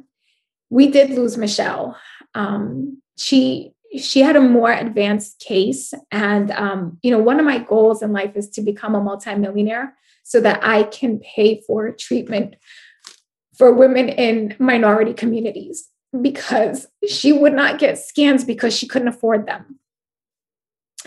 [0.69, 1.97] We did lose Michelle.
[2.33, 7.59] Um, she she had a more advanced case, and um, you know, one of my
[7.59, 12.55] goals in life is to become a multimillionaire so that I can pay for treatment
[13.57, 15.87] for women in minority communities
[16.21, 19.79] because she would not get scans because she couldn't afford them.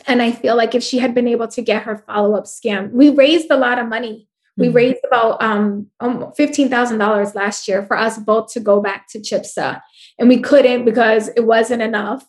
[0.07, 2.93] And I feel like if she had been able to get her follow up scan,
[2.93, 4.29] we raised a lot of money.
[4.57, 4.77] We mm-hmm.
[4.77, 9.81] raised about um, $15,000 last year for us both to go back to CHIPSA.
[10.19, 12.25] And we couldn't because it wasn't enough.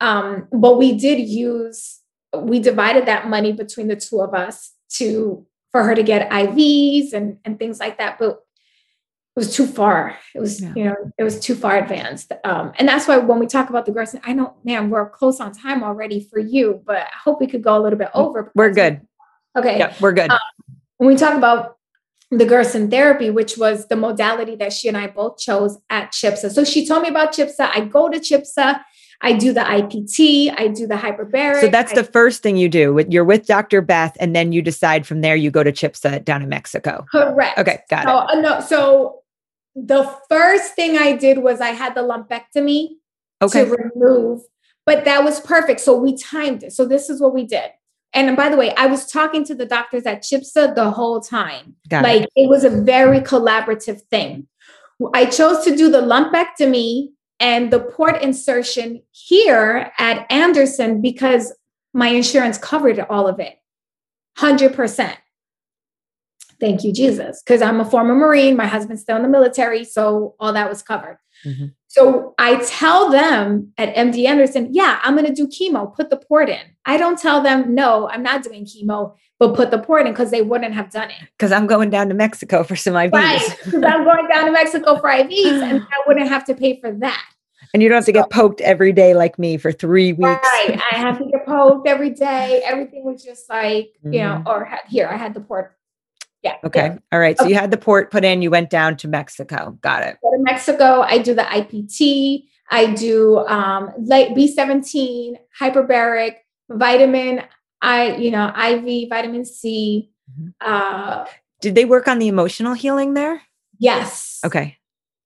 [0.00, 2.00] Um, but we did use,
[2.36, 7.12] we divided that money between the two of us to for her to get IVs
[7.12, 8.18] and, and things like that.
[8.18, 8.38] But it
[9.36, 10.16] was too far.
[10.34, 10.72] It was, yeah.
[10.74, 12.32] you know, it was too far advanced.
[12.44, 15.40] Um, and that's why when we talk about the girls, I know, man, we're close
[15.40, 18.50] on time already for you, but I hope we could go a little bit over.
[18.54, 19.00] We're good.
[19.56, 19.78] Okay.
[19.78, 20.30] Yeah, we're good.
[20.30, 20.38] Um,
[20.96, 21.76] when we talk about
[22.30, 26.50] the Gerson therapy, which was the modality that she and I both chose at CHIPSA.
[26.50, 27.70] So she told me about CHIPSA.
[27.72, 28.80] I go to CHIPSA.
[29.20, 31.60] I do the IPT, I do the hyperbaric.
[31.60, 33.04] So that's I, the first thing you do.
[33.08, 33.82] You're with Dr.
[33.82, 37.04] Beth, and then you decide from there you go to CHIPSA down in Mexico.
[37.10, 37.58] Correct.
[37.58, 38.38] Okay, got so, it.
[38.38, 39.22] Uh, no, so
[39.74, 42.90] the first thing I did was I had the lumpectomy
[43.42, 43.64] okay.
[43.64, 44.42] to remove,
[44.86, 45.80] but that was perfect.
[45.80, 46.72] So we timed it.
[46.72, 47.70] So this is what we did.
[48.14, 51.74] And by the way, I was talking to the doctors at CHIPSA the whole time.
[51.88, 52.30] Got like it.
[52.36, 54.46] it was a very collaborative thing.
[55.14, 61.54] I chose to do the lumpectomy and the port insertion here at Anderson because
[61.92, 63.58] my insurance covered all of it
[64.38, 65.14] 100%.
[66.60, 67.42] Thank you, Jesus.
[67.42, 69.84] Because I'm a former Marine, my husband's still in the military.
[69.84, 71.18] So all that was covered.
[71.44, 71.66] Mm-hmm.
[71.86, 76.16] So I tell them at MD Anderson, yeah, I'm going to do chemo, put the
[76.16, 76.60] port in.
[76.84, 80.30] I don't tell them, no, I'm not doing chemo, but put the port in because
[80.30, 81.16] they wouldn't have done it.
[81.36, 83.12] Because I'm going down to Mexico for some IVs.
[83.12, 83.58] Right.
[83.64, 86.92] Because I'm going down to Mexico for IVs and I wouldn't have to pay for
[86.92, 87.24] that.
[87.74, 90.22] And you don't have to get poked every day like me for three weeks.
[90.24, 90.80] Right.
[90.90, 92.62] I have to get poked every day.
[92.64, 94.14] Everything was just like, mm-hmm.
[94.14, 94.48] you know, mm-hmm.
[94.48, 95.74] or here, I had the port
[96.42, 96.54] yeah.
[96.62, 96.86] Okay.
[96.86, 96.98] Yeah.
[97.10, 97.36] All right.
[97.36, 97.52] So okay.
[97.52, 99.76] you had the port put in, you went down to Mexico.
[99.80, 100.18] Got it.
[100.22, 101.02] Go to Mexico.
[101.02, 102.44] I do the IPT.
[102.70, 106.36] I do um like B17, hyperbaric,
[106.70, 107.42] vitamin,
[107.80, 110.10] I, you know, IV, vitamin C.
[110.30, 110.48] Mm-hmm.
[110.60, 111.26] Uh
[111.60, 113.42] did they work on the emotional healing there?
[113.78, 114.40] Yes.
[114.44, 114.76] Okay.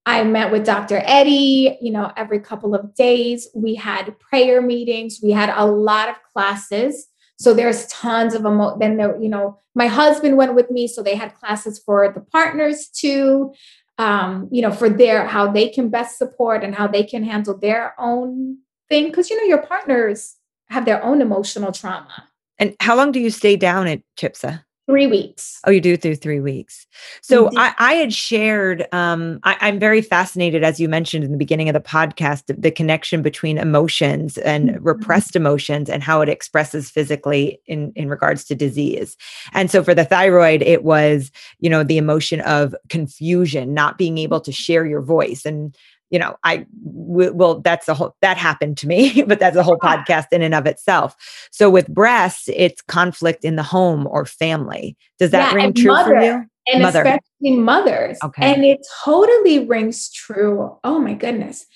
[0.04, 1.00] I met with Dr.
[1.04, 3.48] Eddie, you know, every couple of days.
[3.54, 5.20] We had prayer meetings.
[5.22, 7.06] We had a lot of classes.
[7.38, 8.78] So there's tons of emo.
[8.78, 12.20] Then there, you know, my husband went with me, so they had classes for the
[12.20, 13.52] partners too.
[13.98, 17.56] Um, you know, for their how they can best support and how they can handle
[17.56, 19.06] their own thing.
[19.06, 20.36] Because you know, your partners
[20.68, 22.28] have their own emotional trauma.
[22.62, 24.62] And how long do you stay down at CHIPSA?
[24.88, 25.60] three weeks.
[25.64, 26.86] Oh, you do through three weeks.
[27.22, 31.38] So I, I, had shared, um, I, am very fascinated, as you mentioned in the
[31.38, 34.84] beginning of the podcast, the, the connection between emotions and mm-hmm.
[34.84, 39.16] repressed emotions and how it expresses physically in, in regards to disease.
[39.52, 44.18] And so for the thyroid, it was, you know, the emotion of confusion, not being
[44.18, 45.46] able to share your voice.
[45.46, 45.76] And
[46.12, 49.62] you know, I w- well, that's a whole that happened to me, but that's a
[49.62, 51.16] whole podcast in and of itself.
[51.50, 54.96] So with breasts, it's conflict in the home or family.
[55.18, 56.44] Does that yeah, ring true mother, for you?
[56.68, 57.00] And mother.
[57.00, 58.18] especially mothers.
[58.22, 58.54] Okay.
[58.54, 60.78] And it totally rings true.
[60.84, 61.66] Oh my goodness.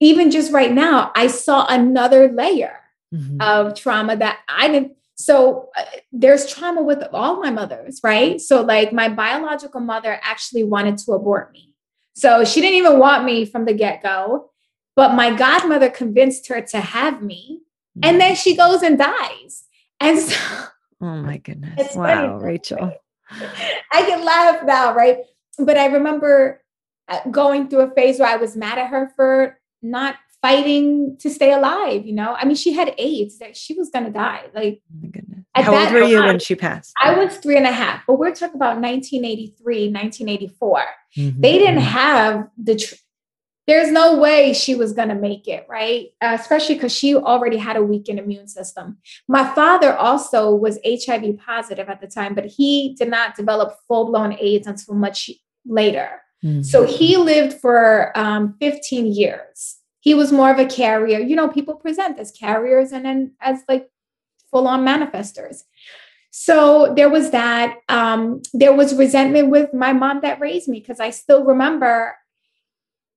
[0.00, 2.80] Even just right now, I saw another layer
[3.14, 3.40] mm-hmm.
[3.40, 4.96] of trauma that I didn't.
[5.14, 8.40] So uh, there's trauma with all my mothers, right?
[8.40, 11.67] So, like, my biological mother actually wanted to abort me.
[12.18, 14.50] So she didn't even want me from the get go,
[14.96, 17.60] but my godmother convinced her to have me.
[18.02, 19.64] And then she goes and dies.
[20.00, 20.36] And so,
[21.00, 21.94] oh my goodness.
[21.94, 22.44] Wow, funny.
[22.44, 22.92] Rachel.
[23.30, 25.18] I can laugh now, right?
[25.60, 26.60] But I remember
[27.06, 31.30] uh, going through a phase where I was mad at her for not fighting to
[31.30, 32.06] stay alive.
[32.06, 34.44] You know, I mean, she had AIDS; that she was going to die.
[34.54, 34.82] Like,
[35.56, 35.62] oh.
[35.62, 36.92] How old were you when she passed?
[37.00, 40.82] I was three and a half, but we're talking about 1983, 1984.
[41.16, 41.40] Mm-hmm.
[41.40, 42.76] They didn't have the.
[42.76, 42.94] Tr-
[43.66, 46.06] there's no way she was going to make it, right?
[46.22, 48.96] Uh, especially because she already had a weakened immune system.
[49.28, 54.06] My father also was HIV positive at the time, but he did not develop full
[54.06, 55.30] blown AIDS until much
[55.66, 56.22] later.
[56.42, 56.62] Mm-hmm.
[56.62, 59.77] So he lived for um, 15 years.
[60.08, 61.18] He was more of a carrier.
[61.18, 63.90] You know, people present as carriers and then as like
[64.50, 65.64] full on manifestors.
[66.30, 67.76] So there was that.
[67.90, 72.14] Um, there was resentment with my mom that raised me because I still remember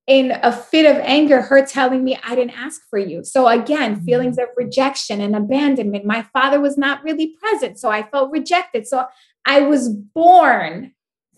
[0.06, 3.24] in a fit of anger, her telling me I didn't ask for you.
[3.24, 4.06] So again, mm-hmm.
[4.06, 6.04] feelings of rejection and abandonment.
[6.04, 7.80] My father was not really present.
[7.80, 8.86] So I felt rejected.
[8.86, 9.06] So
[9.46, 10.94] I was born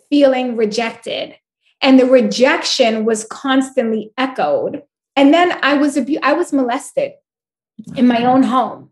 [0.09, 1.35] feeling rejected.
[1.81, 4.81] And the rejection was constantly echoed.
[5.15, 7.13] And then I was abu- I was molested
[7.95, 8.89] in my own home.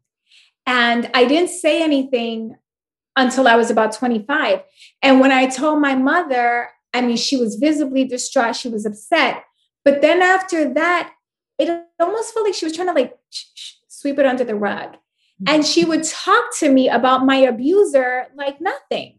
[0.66, 2.56] And I didn't say anything
[3.16, 4.62] until I was about 25.
[5.02, 9.44] And when I told my mother, I mean, she was visibly distraught, she was upset.
[9.84, 11.14] But then after that,
[11.58, 13.18] it almost felt like she was trying to like
[13.88, 14.94] sweep it under the rug.
[14.94, 15.46] Mm-hmm.
[15.48, 19.18] And she would talk to me about my abuser like nothing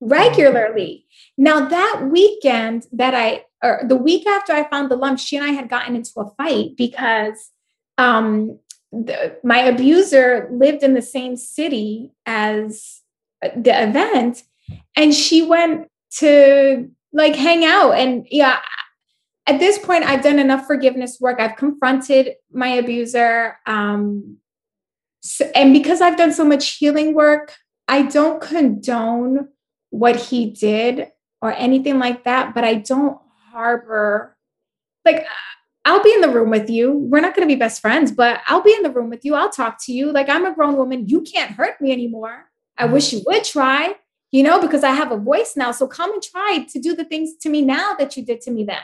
[0.00, 1.06] regularly.
[1.36, 5.44] Now, that weekend that I, or the week after I found the lump, she and
[5.44, 7.50] I had gotten into a fight because
[7.98, 8.58] um,
[8.92, 13.00] the, my abuser lived in the same city as
[13.42, 14.42] the event.
[14.96, 17.92] And she went to like hang out.
[17.92, 18.60] And yeah
[19.46, 21.40] at this point i've done enough forgiveness work.
[21.40, 24.38] I've confronted my abuser um
[25.20, 27.54] so, and because i've done so much healing work
[27.88, 29.48] i don't condone
[29.90, 31.08] what he did
[31.40, 33.18] or anything like that but i don't
[33.54, 34.36] harbor
[35.04, 35.24] like
[35.84, 36.92] I'll be in the room with you.
[36.92, 39.34] We're not going to be best friends, but I'll be in the room with you.
[39.34, 40.12] I'll talk to you.
[40.12, 41.08] Like I'm a grown woman.
[41.08, 42.46] You can't hurt me anymore.
[42.78, 43.94] I wish you would try,
[44.32, 45.72] you know, because I have a voice now.
[45.72, 48.50] So come and try to do the things to me now that you did to
[48.50, 48.82] me then.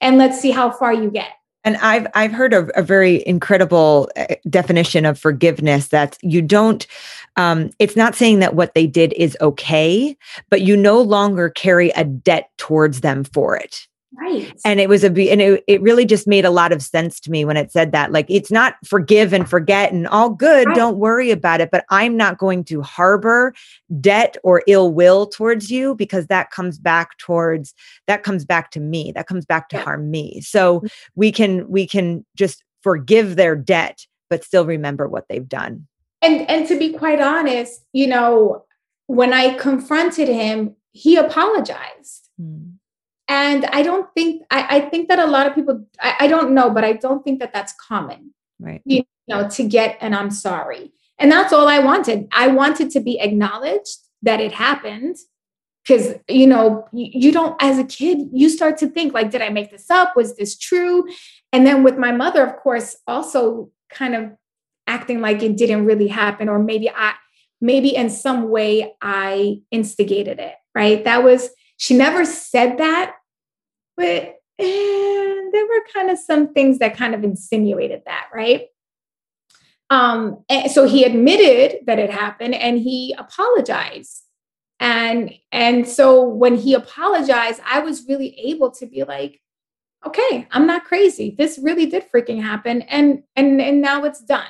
[0.00, 1.30] And let's see how far you get.
[1.62, 6.86] And I've I've heard a, a very incredible uh, definition of forgiveness that you don't
[7.36, 10.16] um, it's not saying that what they did is okay,
[10.48, 13.86] but you no longer carry a debt towards them for it.
[14.20, 14.52] Right.
[14.66, 17.30] And it was a and it, it really just made a lot of sense to
[17.30, 18.12] me when it said that.
[18.12, 20.76] Like it's not forgive and forget and all good, right.
[20.76, 23.54] don't worry about it, but I'm not going to harbor
[23.98, 27.72] debt or ill will towards you because that comes back towards
[28.06, 29.10] that comes back to me.
[29.12, 29.84] That comes back to yeah.
[29.84, 30.42] harm me.
[30.42, 30.86] So mm-hmm.
[31.14, 35.86] we can we can just forgive their debt but still remember what they've done.
[36.20, 38.64] And and to be quite honest, you know,
[39.06, 42.28] when I confronted him, he apologized.
[42.38, 42.69] Mm
[43.30, 46.52] and i don't think i, I think that a lot of people I, I, don't
[46.52, 48.34] know but i don't think that that's common.
[48.58, 48.82] Right.
[48.84, 50.92] You know to get and i'm sorry.
[51.18, 52.28] And that's all i wanted.
[52.32, 55.16] I wanted to be acknowledged that it happened.
[55.82, 59.40] Because you know you, you don't as a kid you start to think like did
[59.40, 60.14] i make this up?
[60.14, 61.06] Was this true?
[61.52, 64.30] And then with my mother of course also kind of
[64.86, 67.14] acting like it didn't really happen or maybe i
[67.60, 71.04] maybe in some way i instigated it right?
[71.04, 73.14] That was she never said that
[74.00, 78.66] but eh, there were kind of some things that kind of insinuated that, right?
[79.90, 84.22] Um, so he admitted that it happened and he apologized.
[84.78, 89.38] And and so when he apologized, I was really able to be like,
[90.06, 91.34] okay, I'm not crazy.
[91.36, 92.82] This really did freaking happen.
[92.82, 94.48] And and and now it's done.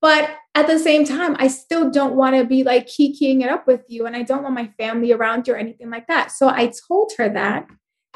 [0.00, 3.68] But at the same time, I still don't want to be like kikiing it up
[3.68, 4.06] with you.
[4.06, 6.32] And I don't want my family around you or anything like that.
[6.32, 7.68] So I told her that.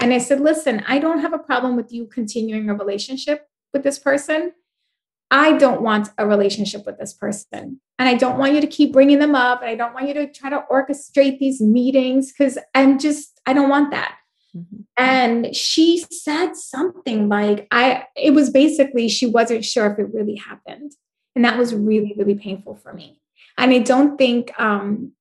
[0.02, 3.84] And I said, listen, I don't have a problem with you continuing a relationship with
[3.84, 4.52] this person.
[5.30, 7.80] I don't want a relationship with this person.
[8.00, 9.62] And I don't want you to keep bringing them up.
[9.62, 13.52] And I don't want you to try to orchestrate these meetings because I'm just, I
[13.52, 14.16] don't want that.
[14.56, 14.80] Mm-hmm.
[14.96, 20.34] And she said something like, I, it was basically, she wasn't sure if it really
[20.34, 20.92] happened.
[21.36, 23.20] And that was really, really painful for me.
[23.56, 25.12] And I don't think um,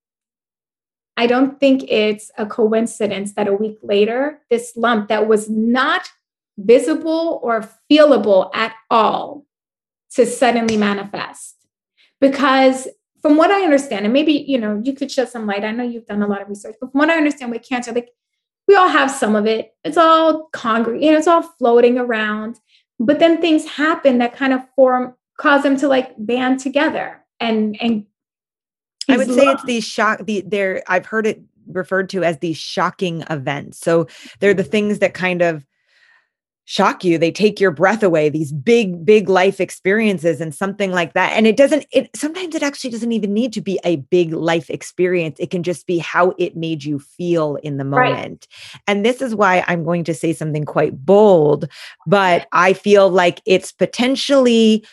[1.18, 6.09] I don't think it's a coincidence that a week later, this lump that was not
[6.57, 9.45] visible or feelable at all
[10.16, 11.55] to suddenly manifest.
[12.20, 12.88] Because
[13.22, 15.64] from what I understand, and maybe you know, you could shed some light.
[15.64, 17.91] I know you've done a lot of research, but from what I understand with cancer,
[17.91, 18.09] like
[18.68, 19.74] we all have some of it.
[19.84, 22.57] It's all congregate, you know, it's all floating around.
[22.99, 27.76] But then things happen that kind of form cause them to like band together and
[27.82, 28.05] and
[29.10, 32.58] I would say it's these shock the there I've heard it referred to as these
[32.58, 33.80] shocking events.
[33.80, 34.08] So
[34.39, 35.66] they're the things that kind of
[36.66, 37.18] shock you.
[37.18, 41.34] They take your breath away these big big life experiences and something like that.
[41.34, 44.70] And it doesn't it sometimes it actually doesn't even need to be a big life
[44.70, 45.38] experience.
[45.39, 48.47] It can just be how it made you feel in the moment.
[48.49, 48.82] Right.
[48.88, 51.68] and this is why i'm going to say something quite bold
[52.08, 54.86] but i feel like it's potentially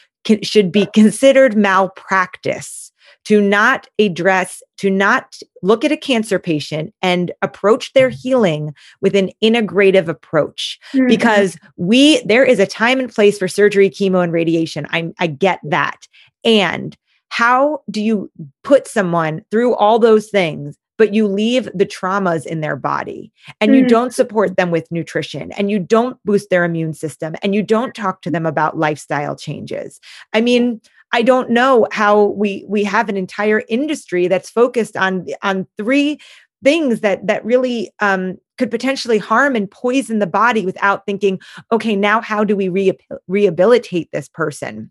[0.43, 2.88] should be considered malpractice
[3.29, 8.17] to not address, to not look at a cancer patient and approach their mm-hmm.
[8.17, 10.79] healing with an integrative approach.
[10.95, 11.09] Mm-hmm.
[11.09, 14.87] Because we, there is a time and place for surgery, chemo, and radiation.
[14.91, 16.09] I, I get that.
[16.43, 16.97] And
[17.29, 18.31] how do you
[18.65, 23.73] put someone through all those things but you leave the traumas in their body and
[23.73, 23.89] you mm-hmm.
[23.89, 27.95] don't support them with nutrition and you don't boost their immune system and you don't
[27.95, 30.01] talk to them about lifestyle changes.
[30.33, 30.81] I mean,
[31.13, 36.19] I don't know how we we have an entire industry that's focused on on three
[36.63, 41.41] things that that really um, could potentially harm and poison the body without thinking,
[41.73, 42.99] okay, now how do we re-
[43.29, 44.91] rehabilitate this person?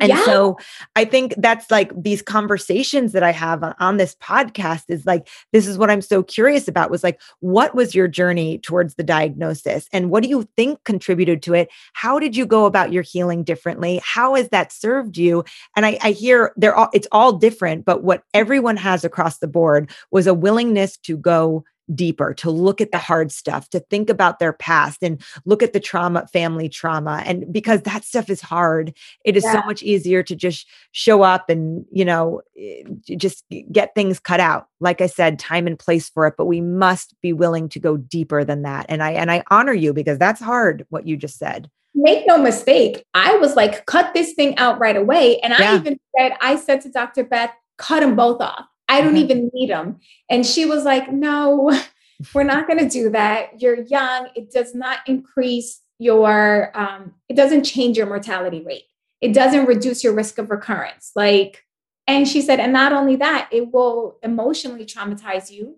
[0.00, 0.24] And yeah.
[0.24, 0.58] so
[0.96, 5.28] I think that's like these conversations that I have on, on, this podcast is like,
[5.52, 9.04] this is what I'm so curious about was like, what was your journey towards the
[9.04, 9.88] diagnosis?
[9.92, 11.68] And what do you think contributed to it?
[11.92, 14.00] How did you go about your healing differently?
[14.02, 15.44] How has that served you?
[15.76, 19.48] And I, I hear they're all, it's all different, but what everyone has across the
[19.48, 24.08] board was a willingness to go deeper, to look at the hard stuff, to think
[24.08, 27.22] about their past and look at the trauma, family trauma.
[27.24, 29.60] And because that stuff is hard, it is yeah.
[29.60, 32.82] so much easier to just show up and, you know, eh,
[33.16, 34.68] just get things cut out.
[34.80, 37.96] Like I said, time and place for it, but we must be willing to go
[37.96, 38.86] deeper than that.
[38.88, 42.36] And I and I honor you because that's hard what you just said make no
[42.36, 45.38] mistake, I was like, cut this thing out right away.
[45.40, 45.72] And yeah.
[45.72, 47.24] I even said, I said to Dr.
[47.24, 48.66] Beth, cut them both off.
[48.88, 49.24] I don't mm-hmm.
[49.24, 50.00] even need them.
[50.28, 51.78] And she was like, no,
[52.34, 53.60] we're not going to do that.
[53.60, 54.28] You're young.
[54.34, 58.84] It does not increase your, um, it doesn't change your mortality rate.
[59.20, 61.12] It doesn't reduce your risk of recurrence.
[61.16, 61.64] Like,
[62.06, 65.76] and she said, and not only that, it will emotionally traumatize you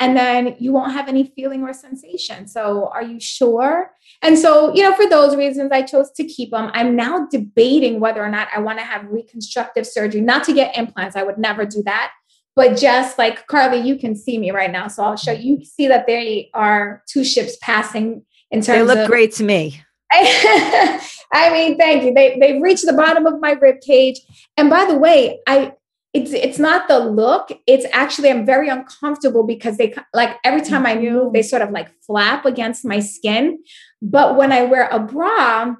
[0.00, 2.48] and then you won't have any feeling or sensation.
[2.48, 3.92] So, are you sure?
[4.22, 6.70] And so, you know, for those reasons, I chose to keep them.
[6.74, 10.76] I'm now debating whether or not I want to have reconstructive surgery, not to get
[10.76, 11.16] implants.
[11.16, 12.12] I would never do that
[12.56, 14.88] but just like Carly, you can see me right now.
[14.88, 15.58] So I'll show you.
[15.58, 19.44] You see that there are two ships passing in terms They look of, great to
[19.44, 19.82] me.
[20.12, 22.14] I mean, thank you.
[22.14, 24.20] They they've reached the bottom of my rib cage.
[24.56, 25.72] And by the way, I
[26.12, 27.50] it's it's not the look.
[27.66, 31.70] It's actually I'm very uncomfortable because they like every time I move, they sort of
[31.70, 33.58] like flap against my skin.
[34.00, 35.74] But when I wear a bra,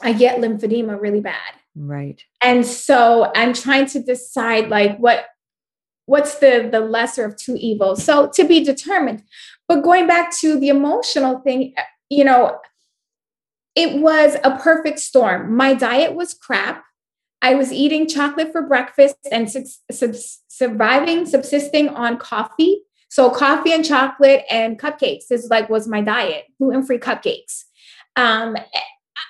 [0.00, 1.54] I get lymphedema really bad.
[1.76, 2.22] Right.
[2.42, 5.26] And so I'm trying to decide like what
[6.06, 8.04] what's the the lesser of two evils.
[8.04, 9.22] So to be determined.
[9.68, 11.74] But going back to the emotional thing
[12.10, 12.58] you know
[13.74, 15.56] it was a perfect storm.
[15.56, 16.84] My diet was crap.
[17.40, 20.14] I was eating chocolate for breakfast and su- su-
[20.48, 22.82] surviving subsisting on coffee.
[23.08, 27.64] So coffee and chocolate and cupcakes is like was my diet gluten-free cupcakes.
[28.16, 28.56] Um,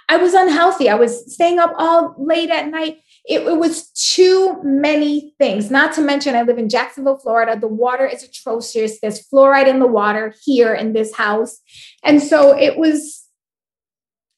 [0.08, 0.88] i was unhealthy.
[0.88, 5.70] I was staying up all late at night it, it, was too many things.
[5.70, 7.58] Not to mention, I live in Jacksonville, Florida.
[7.58, 9.00] The water is atrocious.
[9.00, 11.60] There's fluoride in the water here in this house.
[12.02, 13.24] And so it was,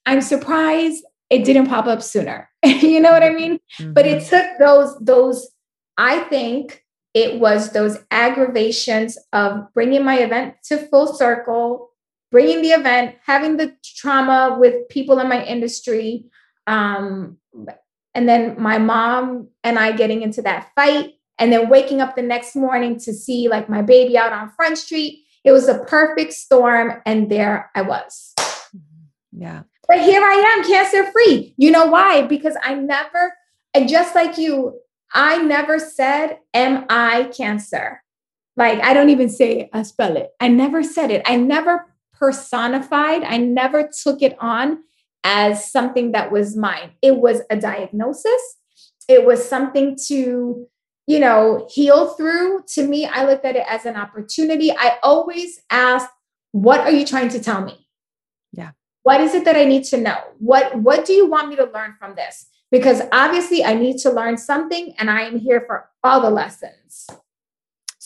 [0.04, 2.50] I'm surprised it didn't pop up sooner.
[2.64, 3.58] you know what I mean?
[3.78, 3.94] Mm-hmm.
[3.94, 5.50] But it took those, those,
[5.96, 11.90] I think it was those aggravations of bringing my event to full circle,
[12.30, 16.26] bringing the event, having the trauma with people in my industry,
[16.66, 17.38] um,
[18.14, 22.22] and then my mom and I getting into that fight, and then waking up the
[22.22, 25.24] next morning to see like my baby out on Front Street.
[25.42, 28.32] It was a perfect storm, and there I was.
[28.38, 29.42] Mm-hmm.
[29.42, 29.62] Yeah.
[29.86, 31.54] But here I am, cancer free.
[31.56, 32.22] You know why?
[32.22, 33.34] Because I never,
[33.74, 34.80] and just like you,
[35.12, 38.02] I never said, Am I cancer?
[38.56, 40.30] Like, I don't even say, I spell it.
[40.40, 41.22] I never said it.
[41.26, 44.78] I never personified, I never took it on
[45.24, 46.92] as something that was mine.
[47.02, 48.56] It was a diagnosis,
[49.08, 50.66] it was something to,
[51.06, 52.62] you know, heal through.
[52.74, 54.70] To me, I looked at it as an opportunity.
[54.70, 56.10] I always asked,
[56.52, 57.88] what are you trying to tell me?
[58.52, 58.70] Yeah.
[59.02, 60.18] What is it that I need to know?
[60.38, 62.46] What what do you want me to learn from this?
[62.74, 67.06] because obviously I need to learn something and I am here for all the lessons.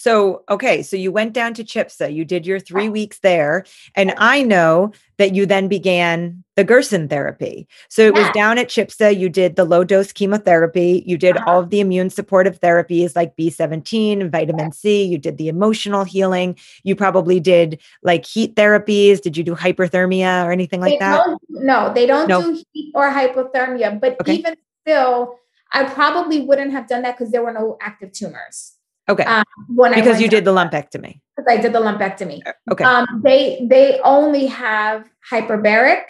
[0.01, 3.65] So, okay, so you went down to CHIPSA, you did your three weeks there.
[3.97, 7.67] And I know that you then began the Gerson therapy.
[7.89, 8.23] So it yeah.
[8.23, 11.51] was down at CHIPSA, you did the low dose chemotherapy, you did uh-huh.
[11.51, 16.57] all of the immune supportive therapies like B17, vitamin C, you did the emotional healing,
[16.85, 19.21] you probably did like heat therapies.
[19.21, 21.27] Did you do hyperthermia or anything like they that?
[21.49, 22.41] No, they don't no.
[22.41, 24.35] do heat or hypothermia, but okay.
[24.35, 25.41] even still,
[25.73, 28.78] I probably wouldn't have done that because there were no active tumors.
[29.09, 29.25] Okay.
[29.25, 31.21] Um, when because you did the lumpectomy.
[31.37, 32.47] Because I did the lumpectomy.
[32.47, 32.85] Uh, okay.
[32.85, 36.05] Um, they they only have hyperbaric,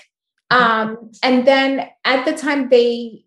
[0.51, 0.57] mm-hmm.
[0.57, 3.25] um, and then at the time they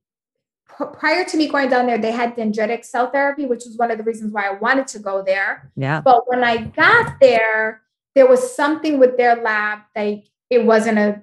[0.93, 3.97] prior to me going down there, they had dendritic cell therapy, which was one of
[3.97, 5.71] the reasons why I wanted to go there.
[5.75, 6.01] Yeah.
[6.01, 7.81] But when I got there,
[8.15, 11.21] there was something with their lab that it wasn't a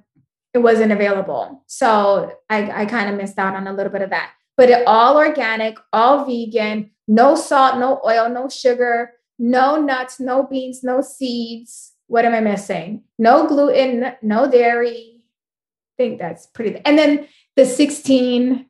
[0.54, 1.62] it wasn't available.
[1.66, 4.32] So I, I kind of missed out on a little bit of that.
[4.58, 10.42] But it all organic, all vegan, no salt, no oil, no sugar, no nuts, no
[10.42, 11.92] beans, no seeds.
[12.08, 13.04] What am I missing?
[13.20, 15.20] No gluten, no dairy.
[15.20, 16.80] I think that's pretty.
[16.84, 18.66] And then the 16,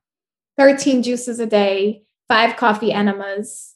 [0.59, 3.75] 13 juices a day, five coffee enemas.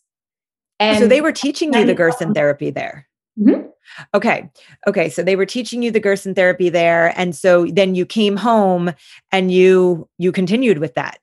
[0.78, 3.08] And so they were teaching you the Gerson therapy there.
[3.40, 3.68] Mm-hmm.
[4.14, 4.50] Okay.
[4.86, 5.08] Okay.
[5.08, 7.18] So they were teaching you the Gerson therapy there.
[7.18, 8.92] And so then you came home
[9.30, 11.18] and you you continued with that.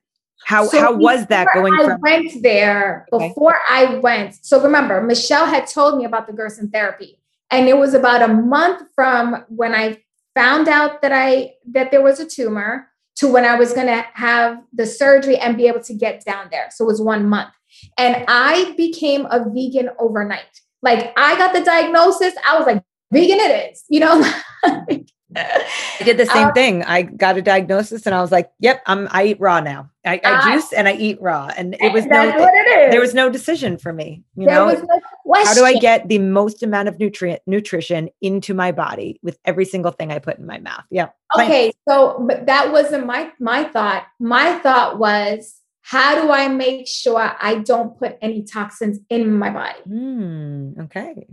[0.50, 3.28] How so how was that going I from went there okay.
[3.28, 4.44] before I went.
[4.44, 7.20] So remember, Michelle had told me about the Gerson therapy.
[7.52, 10.02] And it was about a month from when I
[10.34, 12.88] found out that I that there was a tumor
[13.18, 16.66] to when I was gonna have the surgery and be able to get down there.
[16.72, 17.50] So it was one month.
[17.96, 20.62] And I became a vegan overnight.
[20.82, 22.82] Like I got the diagnosis, I was like,
[23.12, 24.20] vegan it is, you know.
[25.36, 26.82] I did the same um, thing.
[26.84, 29.90] I got a diagnosis and I was like, yep, I'm I eat raw now.
[30.04, 31.50] I, I juice and I eat raw.
[31.56, 34.22] And it was no it there was no decision for me.
[34.36, 35.00] You there know, no
[35.44, 39.64] how do I get the most amount of nutrient nutrition into my body with every
[39.64, 40.84] single thing I put in my mouth?
[40.90, 41.08] Yeah.
[41.38, 41.72] Okay.
[41.88, 44.06] So but that wasn't my my thought.
[44.18, 49.50] My thought was how do I make sure I don't put any toxins in my
[49.50, 49.80] body?
[49.88, 51.26] Mm, okay.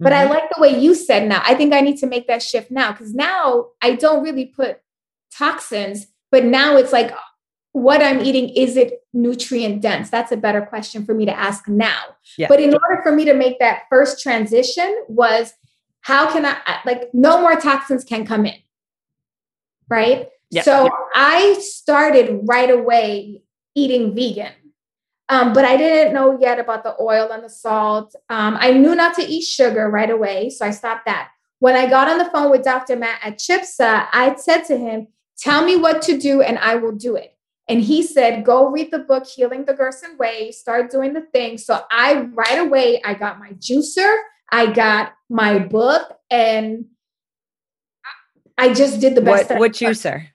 [0.00, 0.30] But mm-hmm.
[0.30, 1.42] I like the way you said now.
[1.44, 4.80] I think I need to make that shift now because now I don't really put
[5.32, 7.12] toxins, but now it's like
[7.72, 10.10] what I'm eating, is it nutrient dense?
[10.10, 12.00] That's a better question for me to ask now.
[12.36, 12.48] Yeah.
[12.48, 15.52] But in order for me to make that first transition was
[16.00, 18.56] how can I like no more toxins can come in.
[19.88, 20.28] Right.
[20.50, 20.62] Yeah.
[20.62, 20.90] So yeah.
[21.14, 23.42] I started right away
[23.74, 24.52] eating vegan.
[25.28, 28.14] Um, but I didn't know yet about the oil and the salt.
[28.30, 31.30] Um, I knew not to eat sugar right away, so I stopped that.
[31.58, 32.96] When I got on the phone with Dr.
[32.96, 35.08] Matt at CHIPSA, I said to him,
[35.38, 37.36] Tell me what to do and I will do it.
[37.68, 41.58] And he said, Go read the book, Healing the Gerson Way, start doing the thing.
[41.58, 44.16] So I right away, I got my juicer,
[44.50, 46.86] I got my book, and
[48.56, 49.50] I just did the best.
[49.50, 50.28] What, what juicer?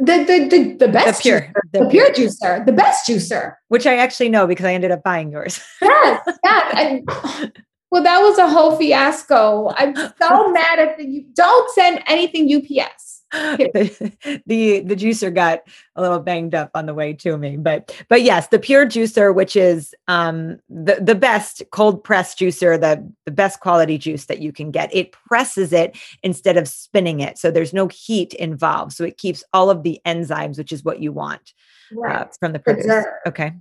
[0.00, 3.54] The, the, the, the best the pure, juicer, the, the pure juicer, the best juicer.
[3.68, 5.60] Which I actually know because I ended up buying yours.
[5.82, 6.74] yes, yes.
[6.74, 7.52] And,
[7.90, 9.72] well, that was a whole fiasco.
[9.76, 13.09] I'm so mad at the you don't send anything UPS.
[13.32, 15.60] the, the the juicer got
[15.94, 19.32] a little banged up on the way to me but but yes the pure juicer
[19.34, 24.40] which is um the the best cold press juicer the the best quality juice that
[24.40, 24.94] you can get.
[24.94, 29.44] It presses it instead of spinning it so there's no heat involved so it keeps
[29.52, 31.54] all of the enzymes which is what you want
[31.92, 32.16] uh, right.
[32.22, 33.04] uh, from the produce.
[33.26, 33.52] Okay.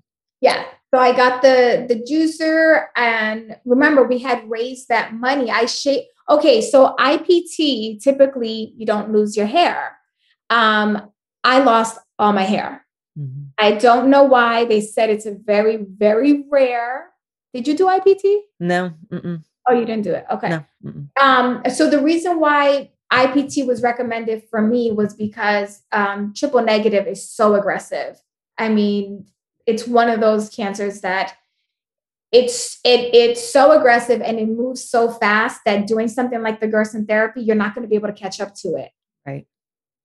[0.41, 5.51] Yeah so i got the the juicer and remember we had raised that money.
[5.51, 9.97] I shaped Okay, so IPT, typically you don't lose your hair.
[10.49, 11.11] Um,
[11.43, 12.85] I lost all my hair.
[13.17, 13.45] Mm-hmm.
[13.57, 14.65] I don't know why.
[14.65, 17.09] They said it's a very, very rare.
[17.53, 18.41] Did you do IPT?
[18.59, 18.91] No.
[19.11, 19.43] Mm-mm.
[19.67, 20.25] Oh, you didn't do it.
[20.31, 20.49] Okay.
[20.49, 20.63] No.
[21.21, 27.07] Um, so the reason why IPT was recommended for me was because um, triple negative
[27.07, 28.21] is so aggressive.
[28.57, 29.25] I mean,
[29.65, 31.35] it's one of those cancers that
[32.31, 36.67] it's it it's so aggressive and it moves so fast that doing something like the
[36.67, 38.91] Gerson therapy, you're not going to be able to catch up to it.
[39.25, 39.47] Right.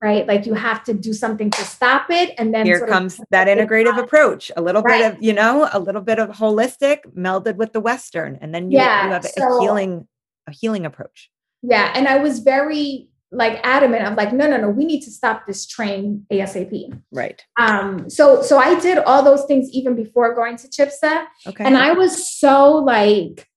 [0.02, 0.26] Right.
[0.26, 2.34] Like you have to do something to stop it.
[2.36, 4.98] And then here comes that integrative approach, a little right.
[4.98, 8.38] bit of, you know, a little bit of holistic melded with the Western.
[8.40, 10.06] And then you, yeah, you have so, a healing,
[10.46, 11.30] a healing approach.
[11.62, 11.90] Yeah.
[11.94, 15.46] And I was very like adamant of like no no no we need to stop
[15.46, 20.56] this train asap right um so so i did all those things even before going
[20.56, 23.48] to CHIPSA okay and i was so like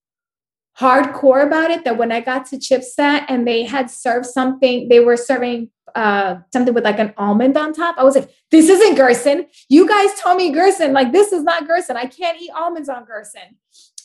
[0.79, 4.99] hardcore about it that when I got to CHIPSA and they had served something, they
[4.99, 7.95] were serving uh, something with like an almond on top.
[7.97, 9.47] I was like, this isn't Gerson.
[9.69, 10.93] You guys told me Gerson.
[10.93, 11.97] Like, this is not Gerson.
[11.97, 13.57] I can't eat almonds on Gerson.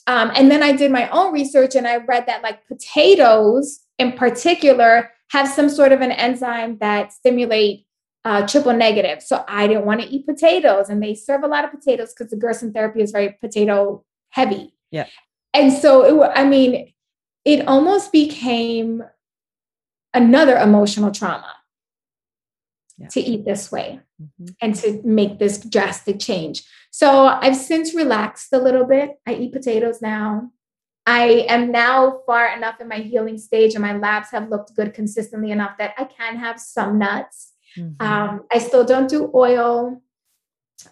[0.06, 4.12] Um, and then I did my own research and I read that like potatoes in
[4.12, 7.86] particular have some sort of an enzyme that stimulate
[8.24, 9.22] uh, triple negative.
[9.22, 12.30] So I didn't want to eat potatoes, and they serve a lot of potatoes because
[12.30, 14.74] the Gerson therapy is very potato heavy.
[14.90, 15.06] Yeah.
[15.54, 16.92] And so it, I mean,
[17.44, 19.02] it almost became
[20.14, 21.54] another emotional trauma
[22.98, 23.08] yeah.
[23.08, 24.52] to eat this way mm-hmm.
[24.60, 26.62] and to make this drastic change.
[26.90, 29.12] So I've since relaxed a little bit.
[29.26, 30.50] I eat potatoes now.
[31.06, 34.94] I am now far enough in my healing stage, and my labs have looked good
[34.94, 37.52] consistently enough that I can have some nuts.
[37.76, 38.06] Mm-hmm.
[38.06, 40.02] Um, I still don't do oil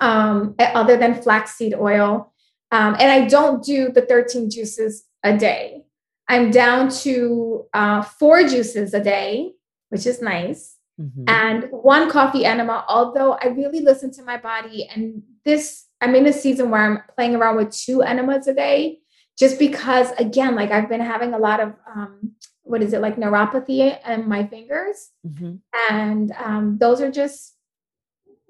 [0.01, 2.33] um, other than flaxseed oil.
[2.73, 5.83] Um, and I don't do the 13 juices a day.
[6.29, 9.53] I'm down to uh, four juices a day,
[9.89, 11.25] which is nice, mm-hmm.
[11.27, 12.85] and one coffee enema.
[12.89, 17.03] Although I really listen to my body, and this, I'm in a season where I'm
[17.17, 19.01] playing around with two enemas a day,
[19.41, 22.35] just because, again, like I've been having a lot of um,
[22.71, 25.57] what is it like neuropathy in my fingers mm-hmm.
[25.91, 27.57] and um, those are just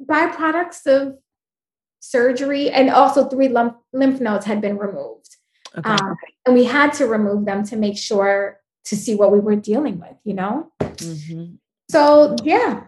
[0.05, 1.17] byproducts of
[2.01, 5.37] surgery and also three lymph, lymph nodes had been removed
[5.77, 5.89] okay.
[5.89, 6.17] um,
[6.47, 9.99] and we had to remove them to make sure to see what we were dealing
[9.99, 11.55] with you know mm-hmm.
[11.91, 12.85] so yeah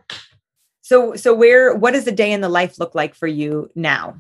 [0.83, 4.17] so so where what does a day in the life look like for you now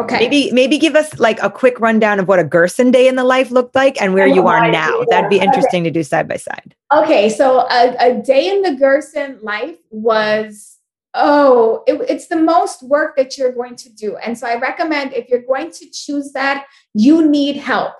[0.00, 0.18] Okay.
[0.18, 3.24] Maybe maybe give us like a quick rundown of what a Gerson day in the
[3.24, 5.04] life looked like and where you are now.
[5.10, 5.90] That'd be interesting okay.
[5.90, 6.74] to do side by side.
[6.94, 10.78] Okay, so a, a day in the Gerson life was
[11.14, 14.16] oh, it, it's the most work that you're going to do.
[14.16, 17.92] And so I recommend if you're going to choose that, you need help.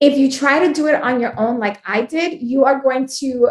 [0.00, 3.08] If you try to do it on your own, like I did, you are going
[3.18, 3.50] to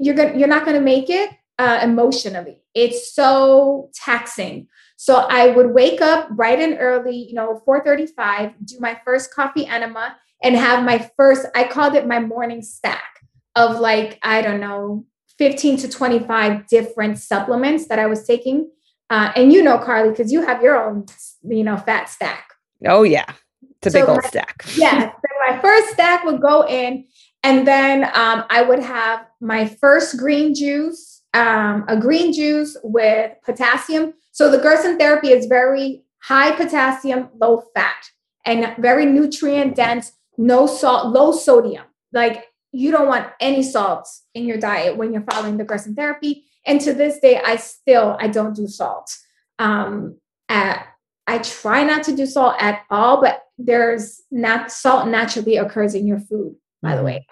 [0.00, 2.62] you're gonna you're not going to make it uh, emotionally.
[2.74, 4.68] It's so taxing.
[5.00, 9.64] So I would wake up bright and early, you know, 4:35, do my first coffee
[9.64, 13.20] enema and have my first I called it my morning stack
[13.54, 15.06] of like I don't know,
[15.38, 18.72] 15 to 25 different supplements that I was taking.
[19.08, 21.06] Uh, and you know, Carly, because you have your own,
[21.44, 22.50] you know, fat stack.
[22.84, 23.32] Oh yeah,
[23.76, 24.64] it's a so big old my, stack.
[24.76, 27.06] yeah, so my first stack would go in,
[27.44, 33.32] and then um, I would have my first green juice, um, a green juice with
[33.44, 34.14] potassium.
[34.32, 38.10] So the Gerson therapy is very high potassium, low fat,
[38.44, 41.84] and very nutrient dense, no salt, low sodium.
[42.12, 46.44] Like you don't want any salts in your diet when you're following the Gerson therapy.
[46.66, 49.16] And to this day, I still I don't do salt.
[49.58, 50.18] Um,
[50.48, 50.86] at,
[51.26, 56.06] I try not to do salt at all, but there's not salt naturally occurs in
[56.06, 57.06] your food, by the mm-hmm.
[57.06, 57.26] way.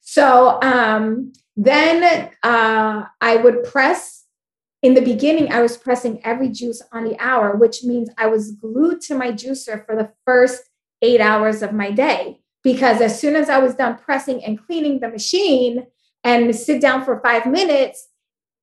[0.00, 4.20] So um, then uh, I would press
[4.82, 8.52] in the beginning, I was pressing every juice on the hour, which means I was
[8.52, 10.62] glued to my juicer for the first
[11.02, 12.40] eight hours of my day.
[12.62, 15.86] Because as soon as I was done pressing and cleaning the machine
[16.24, 18.08] and sit down for five minutes,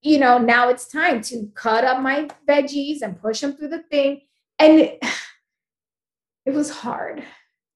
[0.01, 3.83] you know, now it's time to cut up my veggies and push them through the
[3.83, 4.21] thing.
[4.59, 4.99] And it,
[6.45, 7.23] it was hard.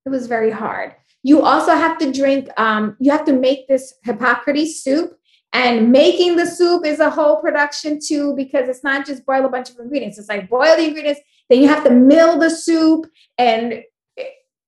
[0.05, 0.95] It was very hard.
[1.24, 5.18] You also have to drink, um, you have to make this Hippocrates soup
[5.54, 9.50] and making the soup is a whole production too, because it's not just boil a
[9.50, 10.18] bunch of ingredients.
[10.18, 13.08] It's like boil the ingredients, then you have to mill the soup,
[13.38, 13.84] and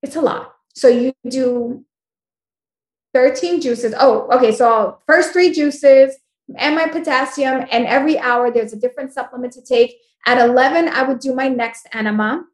[0.01, 0.53] it's a lot.
[0.75, 1.85] So you do
[3.13, 3.93] 13 juices.
[3.97, 4.51] Oh, okay.
[4.51, 6.17] So first three juices
[6.57, 9.95] and my potassium, and every hour there's a different supplement to take.
[10.25, 12.45] At 11, I would do my next enema.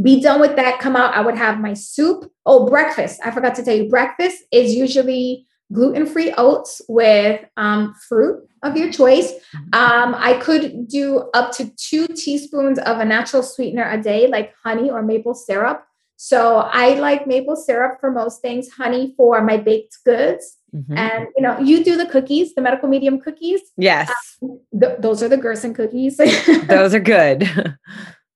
[0.00, 1.14] Be done with that, come out.
[1.14, 2.30] I would have my soup.
[2.46, 3.20] Oh, breakfast.
[3.24, 8.76] I forgot to tell you, breakfast is usually gluten free oats with um, fruit of
[8.76, 9.32] your choice.
[9.32, 9.74] Mm-hmm.
[9.74, 14.54] Um, I could do up to two teaspoons of a natural sweetener a day, like
[14.62, 15.84] honey or maple syrup.
[16.16, 20.56] So I like maple syrup for most things, honey for my baked goods.
[20.74, 20.96] Mm-hmm.
[20.96, 23.60] And you know, you do the cookies, the medical medium cookies.
[23.76, 24.10] Yes,
[24.42, 26.16] um, th- those are the Gerson cookies.
[26.66, 27.50] those are good.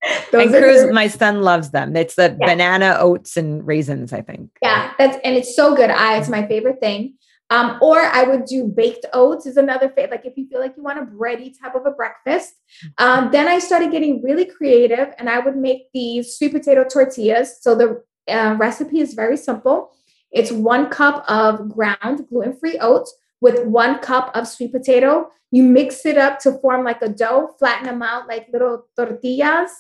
[0.32, 1.96] Those and Cruz, my son loves them.
[1.96, 2.46] It's the yeah.
[2.46, 4.50] banana oats and raisins, I think.
[4.62, 5.90] Yeah, that's and it's so good.
[5.90, 7.14] I it's my favorite thing.
[7.48, 10.10] Um, or I would do baked oats is another favorite.
[10.10, 12.54] Like if you feel like you want a bready type of a breakfast.
[12.98, 17.58] Um, then I started getting really creative and I would make these sweet potato tortillas.
[17.60, 19.92] So the uh, recipe is very simple.
[20.32, 25.30] It's one cup of ground gluten-free oats with one cup of sweet potato.
[25.50, 29.70] You mix it up to form like a dough, flatten them out like little tortillas.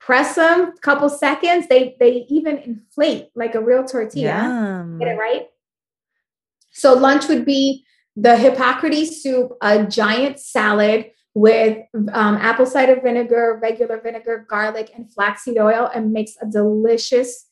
[0.00, 1.66] press them a couple seconds.
[1.68, 4.36] They they even inflate like a real tortilla.
[4.42, 4.98] Yum.
[4.98, 5.48] Get it right?
[6.72, 7.84] So lunch would be
[8.16, 15.12] the Hippocrates soup, a giant salad with um, apple cider vinegar, regular vinegar, garlic, and
[15.12, 17.46] flaxseed oil, and makes a delicious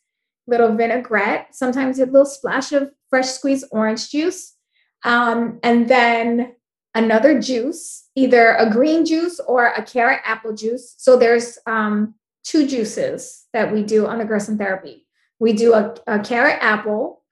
[0.46, 1.54] little vinaigrette.
[1.54, 4.55] Sometimes a little splash of fresh squeezed orange juice.
[5.04, 6.54] Um, and then
[6.94, 10.94] another juice, either a green juice or a carrot apple juice.
[10.96, 15.06] So there's um, two juices that we do on the Gerson therapy.
[15.38, 17.22] We do a, a carrot apple,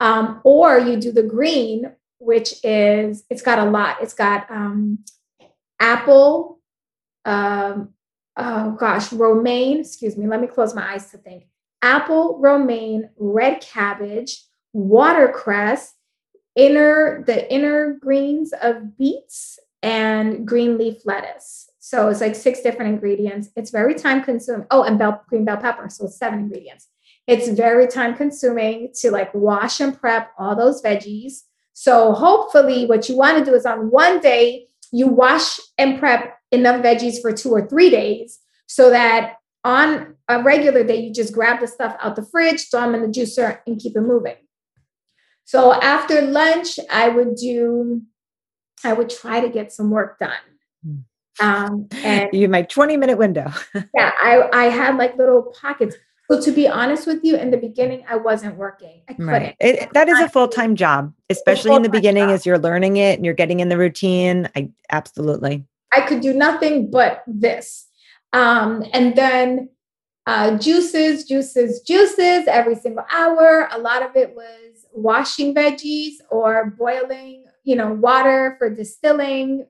[0.00, 3.96] um, or you do the green, which is it's got a lot.
[4.02, 4.98] It's got um,
[5.80, 6.60] apple,
[7.24, 7.94] um,
[8.36, 9.80] oh gosh, romaine.
[9.80, 10.26] Excuse me.
[10.26, 11.46] Let me close my eyes to think.
[11.80, 14.44] Apple, romaine, red cabbage,
[14.74, 15.93] watercress,
[16.56, 21.70] inner the inner greens of beets, and green leaf lettuce.
[21.78, 23.50] So it's like six different ingredients.
[23.54, 24.66] It's very time consuming.
[24.70, 25.88] Oh, and bell green bell pepper.
[25.90, 26.88] So seven ingredients.
[27.26, 31.42] It's very time consuming to like wash and prep all those veggies.
[31.74, 36.38] So hopefully, what you want to do is on one day, you wash and prep
[36.50, 41.34] enough veggies for two or three days so that on a regular day, you just
[41.34, 44.36] grab the stuff out the fridge, throw them in the juicer, and keep it moving.
[45.44, 48.02] So after lunch, I would do,
[48.82, 50.32] I would try to get some work done.
[50.84, 50.96] Hmm.
[51.40, 53.52] Um, and you my 20 minute window.
[53.74, 55.96] yeah, I, I had like little pockets.
[56.30, 59.02] So to be honest with you, in the beginning, I wasn't working.
[59.08, 59.28] I couldn't.
[59.28, 59.56] Right.
[59.60, 62.30] It, that is a full time job, especially in the beginning job.
[62.30, 64.48] as you're learning it and you're getting in the routine.
[64.56, 65.66] I absolutely.
[65.92, 67.86] I could do nothing but this.
[68.32, 69.68] Um, and then
[70.26, 73.68] uh, juices, juices, juices every single hour.
[73.70, 79.66] A lot of it was washing veggies or boiling, you know, water for distilling,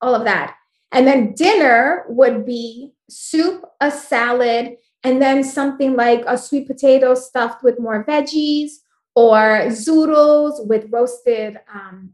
[0.00, 0.54] all of that.
[0.92, 7.14] And then dinner would be soup, a salad, and then something like a sweet potato
[7.14, 8.72] stuffed with more veggies
[9.14, 12.10] or zoodles with roasted um,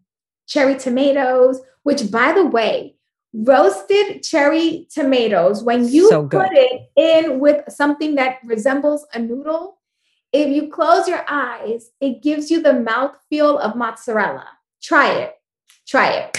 [0.47, 2.97] cherry tomatoes, which, by the way,
[3.33, 9.79] roasted cherry tomatoes, when you so put it in with something that resembles a noodle,
[10.35, 14.49] if you close your eyes, it gives you the mouth feel of mozzarella.
[14.83, 15.35] Try it.
[15.87, 16.37] Try it.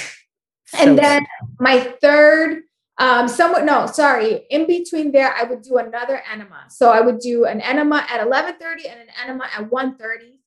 [0.67, 1.55] So and then good.
[1.59, 2.63] my third
[2.97, 4.45] um, somewhat no, sorry.
[4.49, 6.65] In between there, I would do another enema.
[6.69, 10.39] So I would do an enema at 11:30 and an enema at 1:30.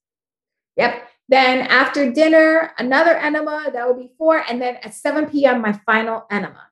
[0.77, 1.09] Yep.
[1.29, 3.71] Then after dinner, another enema.
[3.73, 4.43] That would be four.
[4.49, 6.69] And then at 7 p.m., my final enema.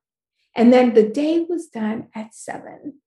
[0.54, 3.00] And then the day was done at seven.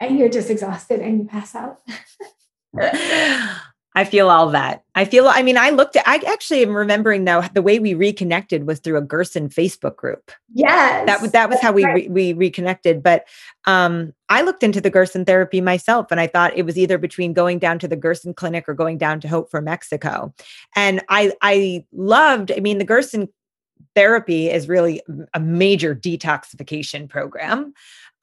[0.00, 1.82] And you're just exhausted and you pass out.
[3.94, 4.84] I feel all that.
[4.94, 7.92] I feel, I mean, I looked at, I actually am remembering now the way we
[7.92, 10.30] reconnected was through a Gerson Facebook group.
[10.54, 11.04] Yes.
[11.06, 11.94] That was, that was how we, right.
[11.94, 13.02] re, we reconnected.
[13.02, 13.28] But
[13.66, 17.34] um, I looked into the Gerson therapy myself and I thought it was either between
[17.34, 20.32] going down to the Gerson clinic or going down to Hope for Mexico.
[20.74, 23.28] And I, I loved, I mean, the Gerson
[23.94, 25.02] therapy is really
[25.34, 27.74] a major detoxification program.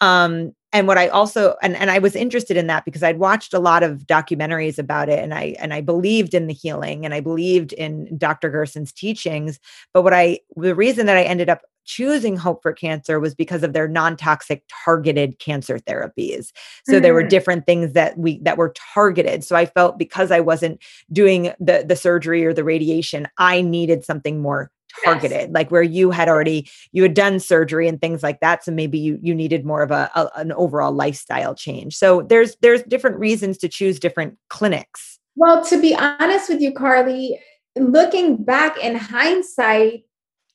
[0.02, 3.54] Um, and what I also and and I was interested in that because I'd watched
[3.54, 7.14] a lot of documentaries about it and I and I believed in the healing and
[7.14, 8.50] I believed in Dr.
[8.50, 9.60] Gerson's teachings
[9.94, 13.64] but what I the reason that I ended up choosing Hope for Cancer was because
[13.64, 16.52] of their non-toxic targeted cancer therapies.
[16.86, 17.02] So mm-hmm.
[17.02, 17.30] there were mm.
[17.30, 19.44] different things that we that were targeted.
[19.44, 20.80] So I felt because I wasn't
[21.12, 24.72] doing the the surgery or the radiation, I needed something more
[25.04, 25.50] targeted yes.
[25.52, 28.98] like where you had already you had done surgery and things like that so maybe
[28.98, 31.96] you you needed more of a, a, an overall lifestyle change.
[31.96, 35.20] So there's there's different reasons to choose different clinics.
[35.36, 37.40] Well to be honest with you carly
[37.78, 40.04] looking back in hindsight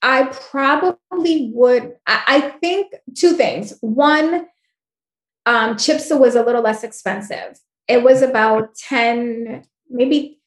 [0.02, 3.74] i probably would i, I think two things.
[3.80, 4.46] One
[5.46, 7.58] um chipsa was a little less expensive.
[7.88, 10.40] It was about 10 maybe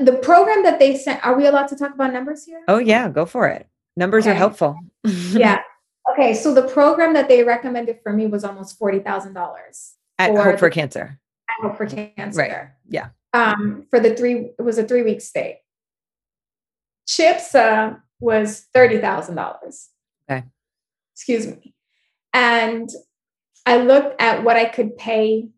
[0.00, 2.62] the program that they sent, are we allowed to talk about numbers here?
[2.68, 3.68] Oh, yeah, go for it.
[3.96, 4.32] Numbers okay.
[4.32, 4.78] are helpful.
[5.04, 5.60] yeah.
[6.12, 6.34] Okay.
[6.34, 11.18] So the program that they recommended for me was almost $40,000 at Hope for Cancer.
[11.48, 12.38] At Hope for Cancer.
[12.38, 12.68] Right.
[12.88, 13.08] Yeah.
[13.34, 15.60] Um, for the three, it was a three week stay.
[17.06, 19.88] CHIPSA was $30,000.
[20.30, 20.46] Okay.
[21.14, 21.74] Excuse me.
[22.32, 22.88] And
[23.66, 25.48] I looked at what I could pay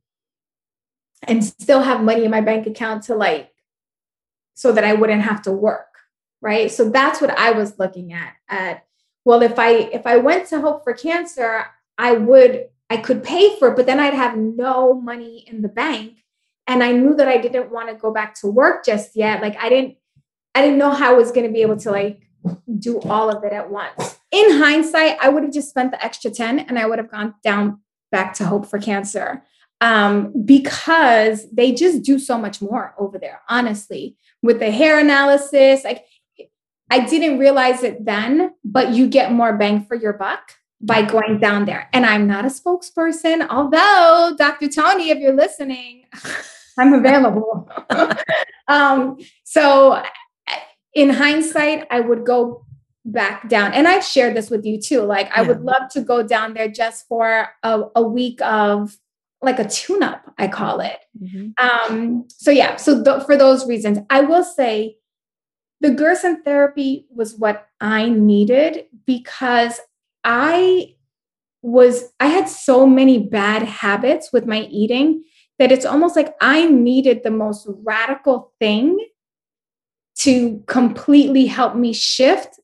[1.23, 3.54] and still have money in my bank account to like
[4.55, 5.99] so that I wouldn't have to work,
[6.41, 6.71] right?
[6.71, 8.85] So that's what I was looking at at
[9.25, 11.67] well if I if I went to Hope for Cancer,
[11.99, 15.69] I would I could pay for it, but then I'd have no money in the
[15.69, 16.19] bank
[16.67, 19.43] and I knew that I didn't want to go back to work just yet.
[19.43, 19.97] Like I didn't
[20.55, 22.21] I didn't know how I was going to be able to like
[22.79, 24.19] do all of it at once.
[24.31, 27.35] In hindsight, I would have just spent the extra 10 and I would have gone
[27.43, 27.81] down
[28.13, 29.43] back to Hope for Cancer.
[29.81, 35.85] um, because they just do so much more over there, honestly, with the hair analysis.
[35.85, 36.05] Like,
[36.91, 41.39] I didn't realize it then, but you get more bang for your buck by going
[41.41, 41.89] down there.
[41.95, 44.69] And I'm not a spokesperson, although Dr.
[44.69, 46.05] Tony, if you're listening,
[46.79, 47.71] I'm available.
[48.69, 50.03] um, so,
[50.95, 52.67] in hindsight, I would go
[53.07, 53.73] back down.
[53.73, 55.03] And I've shared this with you too.
[55.03, 58.95] Like, I would love to go down there just for a, a week of
[59.45, 60.99] like a tune up, I call it.
[61.21, 61.65] Mm-hmm.
[61.65, 64.97] Um, so, yeah, so th- for those reasons, I will say
[65.81, 69.81] the Gerson therapy was what I needed because
[70.25, 70.95] I
[71.63, 75.25] was, I had so many bad habits with my eating
[75.59, 78.99] that it's almost like I needed the most radical thing
[80.21, 82.61] to completely help me shift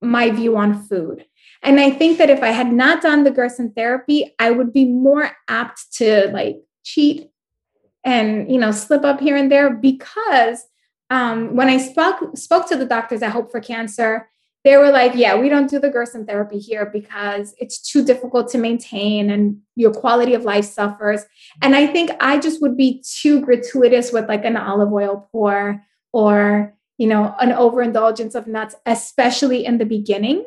[0.00, 1.24] my view on food.
[1.62, 4.84] And I think that if I had not done the Gerson therapy, I would be
[4.84, 7.30] more apt to like cheat
[8.04, 10.64] and you know slip up here and there because
[11.10, 14.28] um, when I spoke spoke to the doctors at Hope for Cancer,
[14.64, 18.50] they were like, "Yeah, we don't do the Gerson therapy here because it's too difficult
[18.50, 21.24] to maintain, and your quality of life suffers."
[21.62, 25.82] And I think I just would be too gratuitous with like an olive oil pour
[26.12, 30.44] or you know an overindulgence of nuts, especially in the beginning.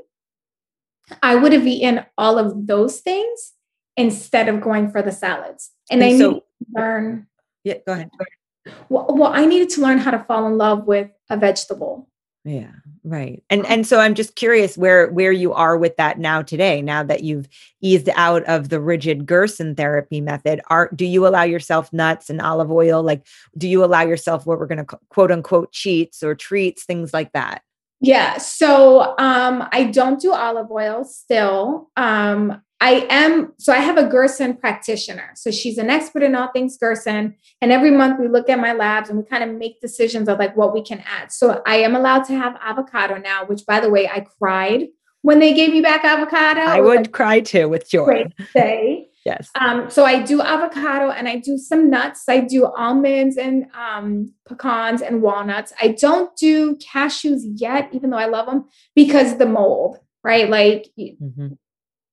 [1.22, 3.54] I would have eaten all of those things
[3.98, 7.28] instead of going for the salads, and, and I so, need to learn.
[7.64, 8.10] Yeah, go ahead.
[8.18, 8.78] Go ahead.
[8.90, 12.08] Well, well i needed to learn how to fall in love with a vegetable.
[12.44, 12.72] Yeah
[13.04, 13.44] right.
[13.50, 17.04] And and so i'm just curious where where you are with that now today now
[17.04, 17.48] that you've
[17.82, 20.62] eased out of the rigid gerson therapy method.
[20.68, 23.02] Are do you allow yourself nuts and olive oil?
[23.02, 23.26] Like
[23.58, 27.32] do you allow yourself what we're going to quote unquote cheats or treats things like
[27.34, 27.64] that
[28.02, 33.98] yeah so um i don't do olive oil still um I am, so I have
[33.98, 35.30] a Gerson practitioner.
[35.36, 37.36] So she's an expert in all things Gerson.
[37.62, 40.40] And every month we look at my labs and we kind of make decisions of
[40.40, 41.32] like what we can add.
[41.32, 44.88] So I am allowed to have avocado now, which by the way, I cried
[45.22, 46.62] when they gave me back avocado.
[46.62, 48.26] I would like, cry too with joy.
[48.56, 49.10] Day.
[49.26, 49.50] Yes.
[49.60, 52.24] Um, so I do avocado and I do some nuts.
[52.28, 55.74] I do almonds and um, pecans and walnuts.
[55.82, 58.66] I don't do cashews yet, even though I love them
[58.96, 60.50] because the mold, right?
[60.50, 61.54] Like mm-hmm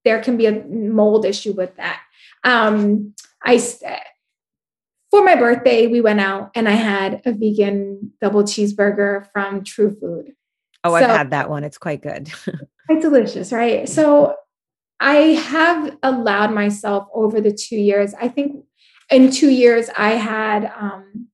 [0.08, 2.00] there can be a mold issue with that.
[2.42, 3.58] Um, I
[5.10, 9.94] for my birthday we went out and I had a vegan double cheeseburger from True
[10.00, 10.32] Food.
[10.84, 11.62] Oh, so, I've had that one.
[11.62, 12.30] It's quite good.
[12.88, 13.88] it's delicious, right?
[13.88, 14.34] So
[15.00, 18.14] I have allowed myself over the two years.
[18.20, 18.64] I think
[19.10, 21.28] in two years I had um,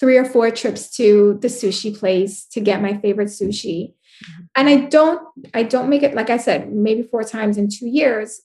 [0.00, 3.94] three or four trips to the sushi place to get my favorite sushi.
[3.94, 4.42] Mm-hmm.
[4.56, 7.88] And I don't, I don't make it, like I said, maybe four times in two
[7.88, 8.42] years.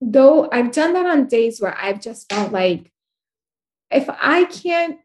[0.00, 2.90] Though I've done that on days where I've just felt like
[3.90, 4.98] if I can't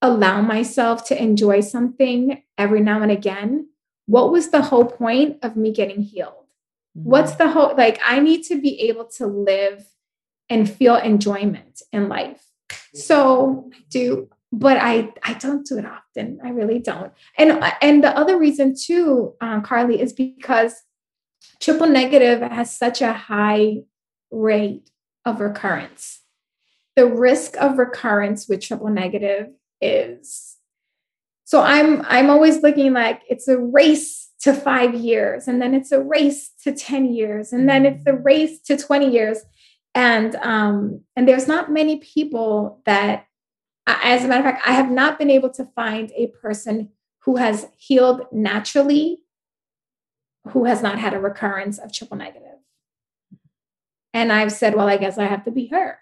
[0.00, 3.68] allow myself to enjoy something every now and again,
[4.06, 6.41] what was the whole point of me getting healed?
[6.96, 7.08] Mm-hmm.
[7.08, 9.84] What's the whole, like, I need to be able to live
[10.48, 12.44] and feel enjoyment in life.
[12.94, 16.38] So I do but I I don't do it often.
[16.44, 17.12] I really don't.
[17.38, 20.74] And and the other reason too, uh, Carly, is because
[21.58, 23.78] triple negative has such a high
[24.30, 24.90] rate
[25.24, 26.20] of recurrence.
[26.96, 29.48] The risk of recurrence with triple negative
[29.80, 30.58] is
[31.44, 35.92] so I'm I'm always looking like it's a race to 5 years and then it's
[35.92, 39.38] a race to 10 years and then it's a race to 20 years
[39.94, 43.26] and um and there's not many people that
[43.86, 46.90] as a matter of fact, I have not been able to find a person
[47.24, 49.22] who has healed naturally
[50.48, 52.58] who has not had a recurrence of triple negative.
[54.12, 55.98] And I've said, well, I guess I have to be her.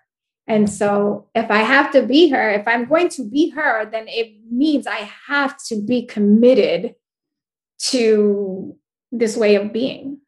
[0.47, 4.07] And so if I have to be her, if I'm going to be her, then
[4.09, 6.95] it means I have to be committed
[7.89, 8.77] to
[9.13, 10.19] this way of being.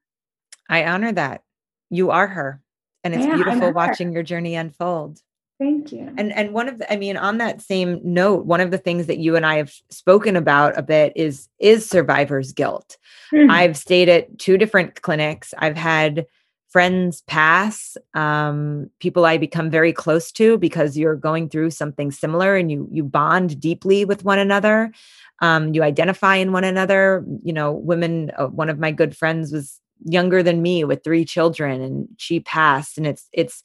[0.68, 1.42] I honor that.
[1.90, 2.62] You are her.
[3.05, 5.20] And it's yeah, beautiful watching your journey unfold.
[5.59, 6.12] Thank you.
[6.16, 9.07] And and one of the, I mean, on that same note, one of the things
[9.07, 12.96] that you and I have spoken about a bit is is survivor's guilt.
[13.32, 13.50] Mm-hmm.
[13.50, 15.55] I've stayed at two different clinics.
[15.59, 16.26] I've had
[16.72, 22.56] friends pass, um, people I become very close to because you're going through something similar
[22.56, 24.92] and you you bond deeply with one another.
[25.40, 27.24] Um, you identify in one another.
[27.42, 28.32] You know, women.
[28.38, 32.40] Uh, one of my good friends was younger than me with three children and she
[32.40, 33.62] passed and it's it's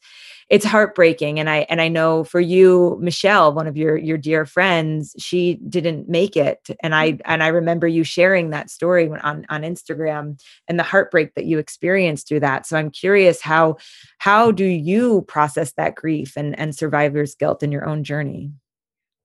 [0.49, 4.45] it's heartbreaking and i and i know for you michelle one of your your dear
[4.45, 7.21] friends she didn't make it and i mm.
[7.25, 11.57] and i remember you sharing that story on on instagram and the heartbreak that you
[11.59, 13.75] experienced through that so i'm curious how
[14.19, 18.51] how do you process that grief and and survivor's guilt in your own journey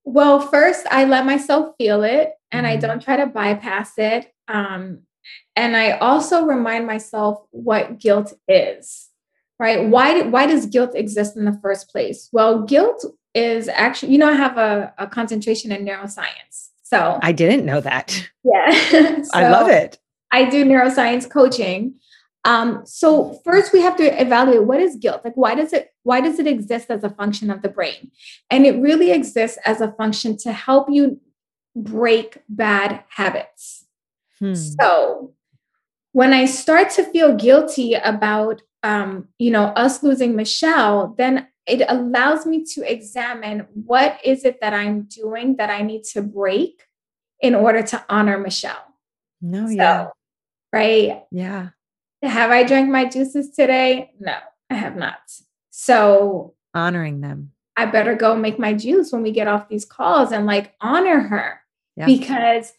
[0.04, 2.74] well first i let myself feel it and mm-hmm.
[2.74, 5.00] i don't try to bypass it um
[5.54, 9.08] and i also remind myself what guilt is
[9.62, 9.88] right?
[9.88, 12.28] Why, why does guilt exist in the first place?
[12.32, 16.70] Well, guilt is actually, you know, I have a, a concentration in neuroscience.
[16.82, 18.28] So I didn't know that.
[18.42, 18.72] Yeah.
[19.22, 20.00] so I love it.
[20.32, 21.94] I do neuroscience coaching.
[22.44, 25.20] Um, so first we have to evaluate what is guilt?
[25.24, 28.10] Like why does it why does it exist as a function of the brain?
[28.50, 31.20] And it really exists as a function to help you
[31.76, 33.86] break bad habits.
[34.40, 34.54] Hmm.
[34.54, 35.34] So
[36.10, 41.82] when I start to feel guilty about um, you know, us losing Michelle, then it
[41.88, 46.82] allows me to examine what is it that I'm doing that I need to break
[47.40, 48.84] in order to honor Michelle.
[49.40, 50.08] No, so, yeah.
[50.72, 51.22] Right.
[51.30, 51.70] Yeah.
[52.22, 54.12] Have I drank my juices today?
[54.18, 54.36] No,
[54.70, 55.18] I have not.
[55.70, 57.52] So honoring them.
[57.76, 61.20] I better go make my juice when we get off these calls and like honor
[61.20, 61.60] her
[61.96, 62.06] yeah.
[62.06, 62.72] because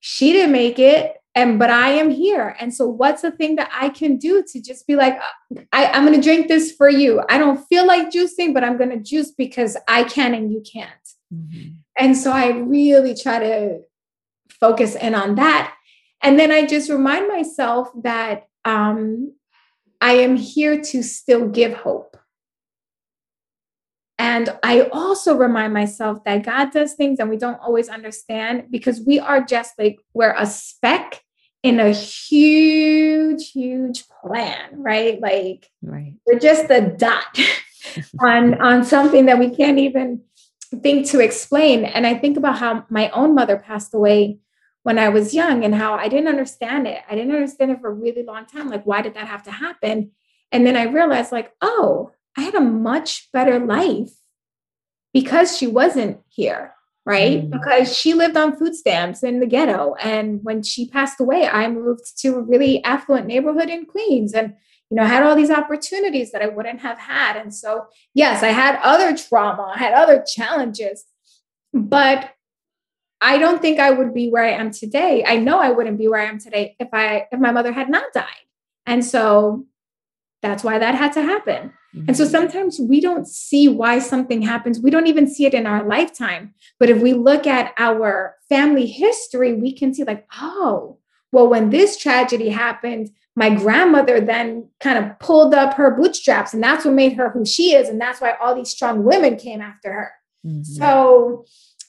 [0.00, 2.56] she didn't make it and but i am here.
[2.60, 5.18] And so what's the thing that i can do to just be like
[5.72, 7.22] I, i'm going to drink this for you.
[7.28, 10.62] I don't feel like juicing but i'm going to juice because i can and you
[10.70, 10.90] can't.
[11.32, 11.70] Mm-hmm.
[11.98, 13.80] and so i really try to
[14.60, 15.74] focus in on that.
[16.22, 19.32] And then i just remind myself that um,
[20.00, 22.11] i am here to still give hope
[24.18, 29.00] and I also remind myself that God does things and we don't always understand because
[29.00, 31.22] we are just like, we're a speck
[31.62, 35.20] in a huge, huge plan, right?
[35.20, 36.14] Like right.
[36.26, 37.38] we're just a dot
[38.20, 40.22] on, on something that we can't even
[40.82, 41.84] think to explain.
[41.84, 44.38] And I think about how my own mother passed away
[44.82, 47.02] when I was young and how I didn't understand it.
[47.08, 48.68] I didn't understand it for a really long time.
[48.68, 50.10] Like, why did that have to happen?
[50.50, 54.12] And then I realized, like, oh, I had a much better life
[55.12, 56.74] because she wasn't here,
[57.04, 57.42] right?
[57.42, 57.50] Mm.
[57.50, 59.94] Because she lived on food stamps in the ghetto.
[60.00, 64.54] And when she passed away, I moved to a really affluent neighborhood in Queens and
[64.90, 67.38] you know, I had all these opportunities that I wouldn't have had.
[67.38, 71.06] And so, yes, I had other trauma, I had other challenges,
[71.72, 72.28] but
[73.22, 75.24] I don't think I would be where I am today.
[75.24, 77.88] I know I wouldn't be where I am today if I if my mother had
[77.88, 78.26] not died.
[78.84, 79.64] And so
[80.42, 81.72] that's why that had to happen.
[81.94, 82.30] And so mm-hmm.
[82.30, 84.80] sometimes we don't see why something happens.
[84.80, 86.54] We don't even see it in our lifetime.
[86.80, 90.98] But if we look at our family history, we can see, like, oh,
[91.32, 96.62] well, when this tragedy happened, my grandmother then kind of pulled up her bootstraps, and
[96.62, 97.88] that's what made her who she is.
[97.88, 100.12] And that's why all these strong women came after her.
[100.46, 100.62] Mm-hmm.
[100.62, 101.44] So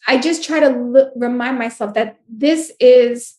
[0.07, 3.35] I just try to l- remind myself that this is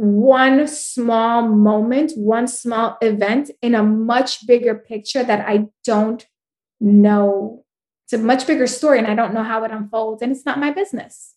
[0.00, 6.26] one small moment, one small event in a much bigger picture that I don't
[6.80, 7.66] know.
[8.04, 10.58] It's a much bigger story and I don't know how it unfolds and it's not
[10.58, 11.34] my business.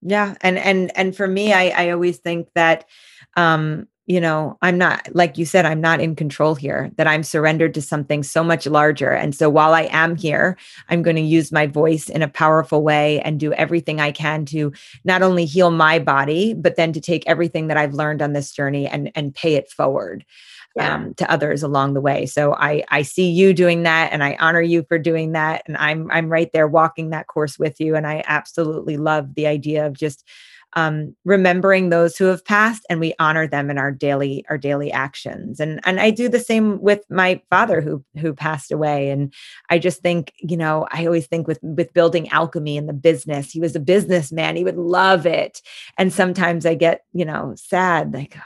[0.00, 0.34] Yeah.
[0.40, 2.86] And and and for me, I I always think that
[3.36, 7.22] um you know, I'm not, like you said, I'm not in control here, that I'm
[7.22, 9.10] surrendered to something so much larger.
[9.10, 10.56] And so while I am here,
[10.88, 14.46] I'm going to use my voice in a powerful way and do everything I can
[14.46, 14.72] to
[15.04, 18.50] not only heal my body, but then to take everything that I've learned on this
[18.50, 20.24] journey and, and pay it forward.
[20.76, 20.94] Yeah.
[20.94, 22.26] Um, to others along the way.
[22.26, 25.76] So I I see you doing that, and I honor you for doing that, and
[25.76, 29.86] I'm I'm right there walking that course with you, and I absolutely love the idea
[29.86, 30.24] of just
[30.74, 34.92] um, remembering those who have passed and we honor them in our daily our daily
[34.92, 35.60] actions.
[35.60, 39.10] And and i do the same with my father who who passed away.
[39.10, 39.32] And
[39.70, 43.50] i just think you know i always think with with building alchemy in the business
[43.50, 44.56] he was a businessman.
[44.56, 45.62] He would love it.
[45.96, 48.36] And sometimes i get you know sad like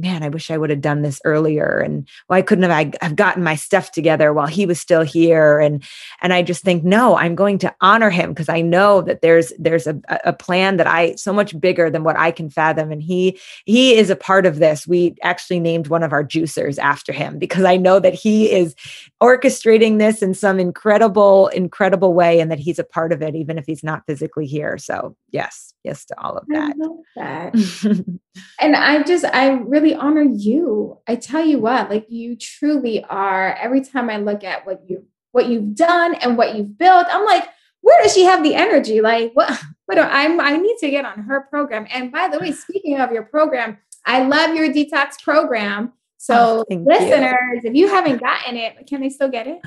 [0.00, 1.78] man, I wish I would have done this earlier.
[1.78, 5.60] And why couldn't have I have gotten my stuff together while he was still here?
[5.60, 5.82] And
[6.20, 9.52] and I just think, no, I'm going to honor him because I know that there's
[9.58, 12.90] there's a, a plan that I so much bigger than what I can fathom.
[12.90, 14.86] And he he is a part of this.
[14.86, 18.74] We actually named one of our juicers after him because I know that he is
[19.22, 23.58] orchestrating this in some incredible, incredible way and that he's a part of it, even
[23.58, 24.78] if he's not physically here.
[24.78, 26.74] So yes, yes to all of that.
[27.16, 28.18] that.
[28.60, 30.98] and I just I really really honor you.
[31.06, 33.54] I tell you what, like you truly are.
[33.54, 37.24] Every time I look at what you what you've done and what you've built, I'm
[37.24, 37.48] like,
[37.80, 39.00] where does she have the energy?
[39.00, 39.60] Like, what?
[39.86, 39.98] What?
[39.98, 40.40] I'm.
[40.40, 41.84] I need to get on her program.
[41.92, 45.94] And by the way, speaking of your program, I love your detox program.
[46.22, 47.70] So, oh, listeners, you.
[47.70, 49.62] if you haven't gotten it, can they still get it?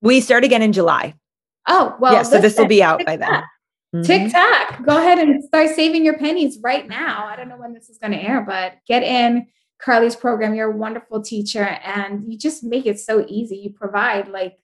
[0.00, 1.12] We start again in July.
[1.68, 2.14] Oh, well.
[2.14, 3.42] Yeah, so this will be out by then.
[3.94, 4.02] Mm-hmm.
[4.04, 7.26] TikTok, go ahead and start saving your pennies right now.
[7.26, 9.48] I don't know when this is going to air, but get in
[9.78, 10.54] Carly's program.
[10.54, 13.58] You're a wonderful teacher and you just make it so easy.
[13.58, 14.58] You provide like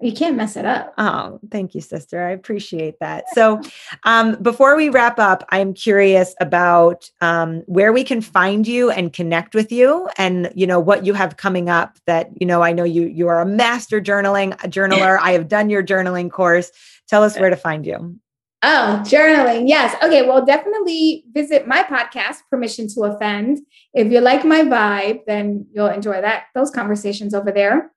[0.00, 0.92] you can't mess it up.
[0.98, 2.22] Oh, thank you, sister.
[2.22, 3.24] I appreciate that.
[3.32, 3.60] So,
[4.04, 9.12] um, before we wrap up, I'm curious about um, where we can find you and
[9.12, 11.98] connect with you, and you know what you have coming up.
[12.06, 15.18] That you know, I know you you are a master journaling a journaler.
[15.20, 16.70] I have done your journaling course.
[17.08, 18.18] Tell us where to find you.
[18.62, 19.68] Oh, journaling.
[19.68, 19.94] Yes.
[20.02, 20.26] Okay.
[20.26, 23.60] Well, definitely visit my podcast, Permission to Offend.
[23.94, 27.92] If you like my vibe, then you'll enjoy that those conversations over there.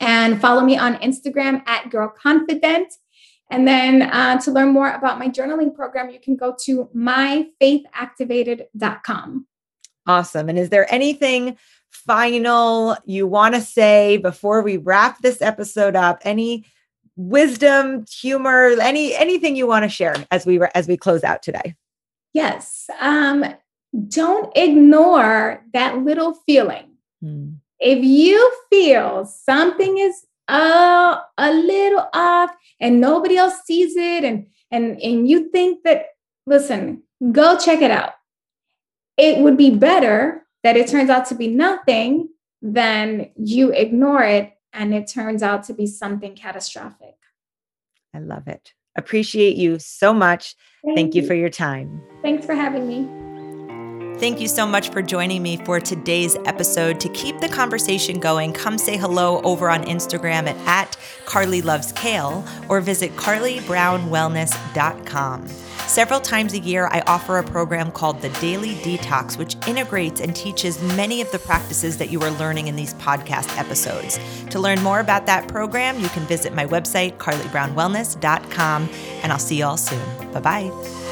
[0.00, 2.94] And follow me on Instagram at Girl Confident.
[3.50, 9.46] And then uh, to learn more about my journaling program, you can go to myfaithactivated.com.
[10.06, 10.48] Awesome.
[10.48, 11.56] And is there anything
[11.90, 16.18] final you want to say before we wrap this episode up?
[16.22, 16.64] Any
[17.16, 21.74] wisdom, humor, any anything you want to share as we as we close out today?
[22.32, 22.86] Yes.
[23.00, 23.44] Um,
[24.08, 26.96] don't ignore that little feeling.
[27.22, 27.52] Hmm.
[27.84, 34.46] If you feel something is uh, a little off and nobody else sees it and
[34.70, 36.06] and and you think that
[36.46, 38.14] listen, go check it out.
[39.18, 42.30] It would be better that it turns out to be nothing
[42.62, 47.16] than you ignore it and it turns out to be something catastrophic.
[48.14, 48.72] I love it.
[48.96, 50.56] Appreciate you so much.
[50.84, 51.22] Thank, Thank you.
[51.22, 52.02] you for your time.
[52.22, 53.23] Thanks for having me.
[54.18, 57.00] Thank you so much for joining me for today's episode.
[57.00, 60.96] To keep the conversation going, come say hello over on Instagram at, at
[61.26, 65.48] Carly Loves Kale or visit carlybrownwellness.com.
[65.86, 70.34] Several times a year, I offer a program called the Daily Detox, which integrates and
[70.34, 74.18] teaches many of the practices that you are learning in these podcast episodes.
[74.50, 78.88] To learn more about that program, you can visit my website, carlybrownwellness.com,
[79.22, 80.32] and I'll see you all soon.
[80.32, 81.03] Bye bye.